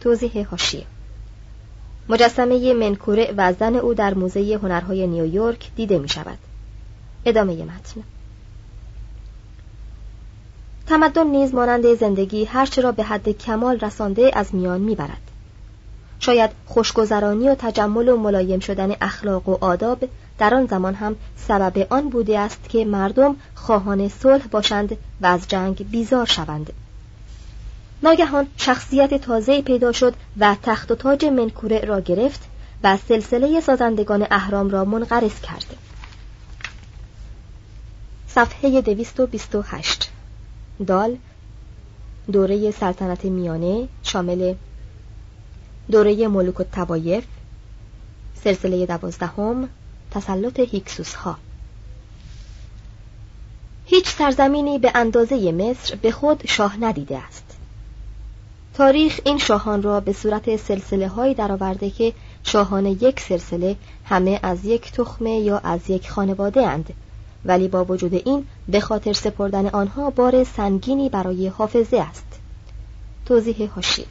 توضیح 0.00 0.48
هاشیه 0.48 0.84
مجسمه 2.08 2.72
منکوره 2.72 3.34
و 3.36 3.52
زن 3.52 3.76
او 3.76 3.94
در 3.94 4.14
موزه 4.14 4.58
هنرهای 4.62 5.06
نیویورک 5.06 5.70
دیده 5.76 5.98
می 5.98 6.08
شود 6.08 6.38
ادامه 7.24 7.64
متن. 7.64 8.02
تمدن 10.86 11.26
نیز 11.26 11.54
مانند 11.54 11.94
زندگی 11.94 12.44
هرچه 12.44 12.82
را 12.82 12.92
به 12.92 13.02
حد 13.02 13.28
کمال 13.28 13.78
رسانده 13.80 14.30
از 14.34 14.54
میان 14.54 14.80
می‌برد. 14.80 15.20
شاید 16.20 16.50
خوشگذرانی 16.66 17.48
و 17.48 17.54
تجمل 17.54 18.08
و 18.08 18.16
ملایم 18.16 18.60
شدن 18.60 18.96
اخلاق 19.00 19.48
و 19.48 19.58
آداب 19.60 20.04
در 20.38 20.54
آن 20.54 20.66
زمان 20.66 20.94
هم 20.94 21.16
سبب 21.36 21.86
آن 21.90 22.08
بوده 22.08 22.38
است 22.38 22.68
که 22.68 22.84
مردم 22.84 23.36
خواهان 23.54 24.08
صلح 24.08 24.46
باشند 24.46 24.96
و 25.20 25.26
از 25.26 25.48
جنگ 25.48 25.90
بیزار 25.90 26.26
شوند. 26.26 26.72
ناگهان 28.02 28.46
شخصیت 28.56 29.14
تازه 29.14 29.62
پیدا 29.62 29.92
شد 29.92 30.14
و 30.38 30.56
تخت 30.62 30.90
و 30.90 30.94
تاج 30.94 31.24
منکوره 31.24 31.80
را 31.80 32.00
گرفت 32.00 32.40
و 32.84 32.96
سلسله 33.08 33.60
سازندگان 33.60 34.26
اهرام 34.30 34.70
را 34.70 34.84
منقرض 34.84 35.40
کرد. 35.40 35.76
صفحه 38.28 38.80
228 38.80 40.10
دال 40.86 41.16
دوره 42.32 42.70
سلطنت 42.70 43.24
میانه 43.24 43.88
شامل 44.02 44.54
دوره 45.90 46.28
ملوک 46.28 46.60
و 46.60 46.64
تبایف 46.72 47.24
سلسله 48.44 48.86
دوازدهم 48.86 49.68
تسلط 50.10 50.60
هیکسوس 50.60 51.14
ها 51.14 51.36
هیچ 53.86 54.08
سرزمینی 54.08 54.78
به 54.78 54.92
اندازه 54.94 55.52
مصر 55.52 55.94
به 55.94 56.10
خود 56.10 56.46
شاه 56.46 56.76
ندیده 56.80 57.18
است. 57.18 57.44
تاریخ 58.74 59.20
این 59.24 59.38
شاهان 59.38 59.82
را 59.82 60.00
به 60.00 60.12
صورت 60.12 60.56
سلسله 60.56 61.08
هایی 61.08 61.34
درآورده 61.34 61.90
که 61.90 62.12
شاهان 62.44 62.86
یک 62.86 63.20
سلسله 63.20 63.76
همه 64.04 64.40
از 64.42 64.64
یک 64.64 64.92
تخمه 64.92 65.30
یا 65.30 65.58
از 65.58 65.90
یک 65.90 66.10
خانواده 66.10 66.66
اند. 66.66 66.94
ولی 67.46 67.68
با 67.68 67.84
وجود 67.84 68.14
این 68.14 68.46
به 68.68 68.80
خاطر 68.80 69.12
سپردن 69.12 69.66
آنها 69.66 70.10
بار 70.10 70.44
سنگینی 70.44 71.08
برای 71.08 71.48
حافظه 71.48 71.96
است. 71.96 72.26
توضیح 73.26 73.70
هاشی 73.76 74.04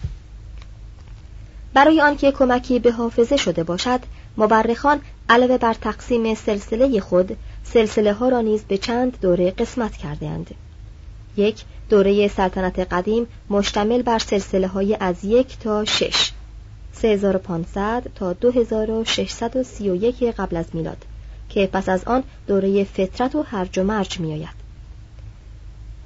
برای 1.74 2.02
آنکه 2.02 2.32
کمکی 2.32 2.80
به 2.80 2.92
حافظه 2.92 3.38
شده 3.38 3.64
باشد 3.64 4.00
مورخان 4.38 5.02
علاوه 5.30 5.58
بر 5.58 5.74
تقسیم 5.74 6.34
سلسله 6.34 7.00
خود 7.00 7.38
سلسله 7.64 8.14
ها 8.14 8.30
را 8.30 8.42
نیز 8.42 8.64
به 8.64 8.78
چند 8.78 9.20
دوره 9.22 9.52
قسمت 9.52 9.98
کرده 9.98 10.28
اند. 10.28 10.56
یک 11.38 11.64
دوره 11.90 12.28
سلطنت 12.28 12.80
قدیم 12.80 13.28
مشتمل 13.50 14.02
بر 14.02 14.20
سلسله 14.20 14.68
های 14.68 14.98
از 15.00 15.26
یک 15.26 15.60
تا 15.60 15.86
شش 15.86 16.32
3500 16.94 18.04
تا 18.16 18.34
2631 18.34 20.24
قبل 20.24 20.56
از 20.56 20.66
میلاد. 20.74 21.06
که 21.50 21.68
پس 21.74 21.90
از 21.90 22.04
آن 22.04 22.24
دوره 22.48 22.84
فطرت 22.84 23.36
و 23.36 23.42
هرج 23.42 23.80
و 23.80 23.84
مرج 23.84 24.20
می 24.20 24.34
آید. 24.34 24.66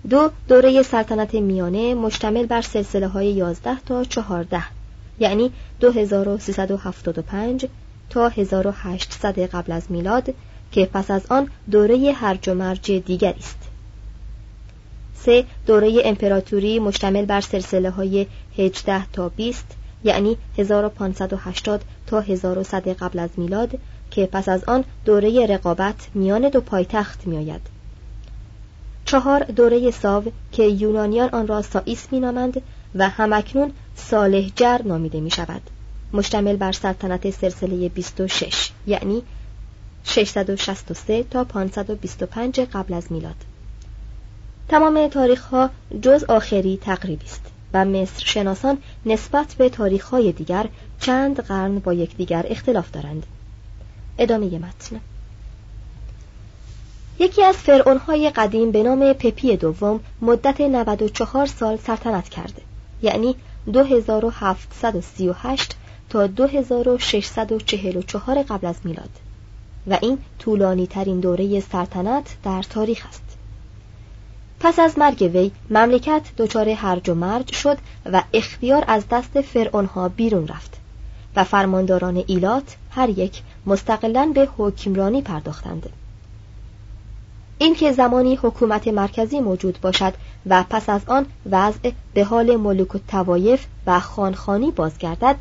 دو 0.09 0.31
دوره 0.47 0.83
سلطنت 0.83 1.33
میانه 1.35 1.93
مشتمل 1.93 2.45
بر 2.45 2.61
سلسله 2.61 3.07
های 3.07 3.27
11 3.27 3.79
تا 3.85 4.03
14 4.03 4.63
یعنی 5.19 5.51
2375 5.79 7.65
تا 8.09 8.29
1800 8.29 9.39
قبل 9.39 9.71
از 9.71 9.91
میلاد 9.91 10.33
که 10.71 10.85
پس 10.85 11.11
از 11.11 11.21
آن 11.29 11.49
دوره 11.71 12.11
هرج 12.11 12.49
و 12.49 12.53
مرج 12.53 12.91
دیگری 12.91 13.39
است. 13.39 13.57
سه 15.15 15.45
دوره 15.67 16.01
امپراتوری 16.05 16.79
مشتمل 16.79 17.25
بر 17.25 17.41
سلسله 17.41 17.89
های 17.89 18.27
18 18.57 19.05
تا 19.05 19.29
20 19.29 19.65
یعنی 20.03 20.37
1580 20.57 21.81
تا 22.07 22.21
1100 22.21 22.87
قبل 22.87 23.19
از 23.19 23.29
میلاد 23.37 23.79
که 24.11 24.25
پس 24.25 24.49
از 24.49 24.63
آن 24.63 24.83
دوره 25.05 25.45
رقابت 25.45 26.09
میان 26.13 26.49
دو 26.49 26.61
پایتخت 26.61 27.27
میآید. 27.27 27.61
چهار 29.05 29.43
دوره 29.43 29.91
ساو 29.91 30.23
که 30.51 30.63
یونانیان 30.63 31.29
آن 31.29 31.47
را 31.47 31.61
سائیس 31.61 32.07
مینامند 32.11 32.61
و 32.95 33.09
همکنون 33.09 33.71
صالح 33.95 34.49
جر 34.55 34.81
نامیده 34.85 35.19
می 35.19 35.31
شود. 35.31 35.61
مشتمل 36.13 36.55
بر 36.55 36.71
سلطنت 36.71 37.29
سلسله 37.29 37.89
26 37.89 38.71
یعنی 38.87 39.23
663 40.03 41.23
تا 41.23 41.43
525 41.43 42.59
قبل 42.59 42.93
از 42.93 43.11
میلاد 43.11 43.35
تمام 44.67 45.07
تاریخ 45.07 45.45
ها 45.45 45.69
جز 46.01 46.23
آخری 46.23 46.79
تقریبی 46.81 47.25
است 47.25 47.41
و 47.73 47.85
مصر 47.85 48.25
شناسان 48.25 48.77
نسبت 49.05 49.55
به 49.57 49.69
تاریخ 49.69 50.09
های 50.09 50.31
دیگر 50.31 50.65
چند 50.99 51.39
قرن 51.39 51.79
با 51.79 51.93
یکدیگر 51.93 52.45
اختلاف 52.49 52.91
دارند 52.91 53.25
ادامه 54.19 54.45
متن. 54.45 54.99
یکی 57.19 57.43
از 57.43 57.55
های 58.07 58.29
قدیم 58.29 58.71
به 58.71 58.83
نام 58.83 59.13
پپی 59.13 59.57
دوم 59.57 59.99
مدت 60.21 60.61
94 60.61 61.45
سال 61.45 61.77
سلطنت 61.77 62.29
کرده. 62.29 62.61
یعنی 63.01 63.35
2738 63.73 65.75
تا 66.09 66.27
2644 66.27 68.43
قبل 68.43 68.67
از 68.67 68.75
میلاد. 68.83 69.09
و 69.87 69.97
این 70.01 70.17
طولانی 70.39 70.87
ترین 70.87 71.19
دوره 71.19 71.59
سلطنت 71.59 72.35
در 72.43 72.63
تاریخ 72.63 73.05
است. 73.09 73.23
پس 74.59 74.79
از 74.79 74.99
مرگ 74.99 75.31
وی 75.33 75.51
مملکت 75.69 76.21
دچار 76.37 76.69
هرج 76.69 77.09
و 77.09 77.15
مرج 77.15 77.53
شد 77.53 77.77
و 78.05 78.23
اختیار 78.33 78.83
از 78.87 79.03
دست 79.11 79.41
فرعونها 79.41 80.09
بیرون 80.09 80.47
رفت 80.47 80.77
و 81.35 81.43
فرمانداران 81.43 82.23
ایلات 82.27 82.75
هر 82.91 83.09
یک 83.09 83.41
مستقلا 83.65 84.31
به 84.35 84.47
حکمرانی 84.57 85.21
پرداختند 85.21 85.89
اینکه 87.57 87.91
زمانی 87.91 88.35
حکومت 88.35 88.87
مرکزی 88.87 89.39
موجود 89.39 89.81
باشد 89.81 90.13
و 90.45 90.63
پس 90.69 90.89
از 90.89 91.01
آن 91.07 91.25
وضع 91.51 91.91
به 92.13 92.23
حال 92.23 92.55
ملوک 92.55 92.95
و 92.95 92.99
توایف 93.07 93.65
و 93.87 93.99
خانخانی 93.99 94.71
بازگردد 94.71 95.35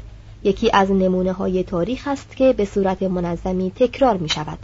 یکی 0.44 0.70
از 0.72 0.90
نمونه 0.90 1.32
های 1.32 1.62
تاریخ 1.62 2.08
است 2.08 2.36
که 2.36 2.52
به 2.52 2.64
صورت 2.64 3.02
منظمی 3.02 3.72
تکرار 3.76 4.16
می 4.16 4.28
شود 4.28 4.58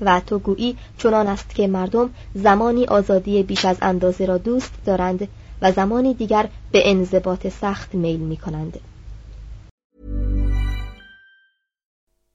و 0.00 0.20
تو 0.26 0.38
گویی 0.38 0.76
چنان 0.98 1.26
است 1.26 1.54
که 1.54 1.66
مردم 1.66 2.10
زمانی 2.34 2.86
آزادی 2.86 3.42
بیش 3.42 3.64
از 3.64 3.76
اندازه 3.82 4.26
را 4.26 4.38
دوست 4.38 4.72
دارند 4.84 5.28
و 5.62 5.72
زمانی 5.72 6.14
دیگر 6.14 6.48
به 6.72 6.90
انضباط 6.90 7.46
سخت 7.46 7.94
میل 7.94 8.20
می 8.20 8.36
کنند. 8.36 8.80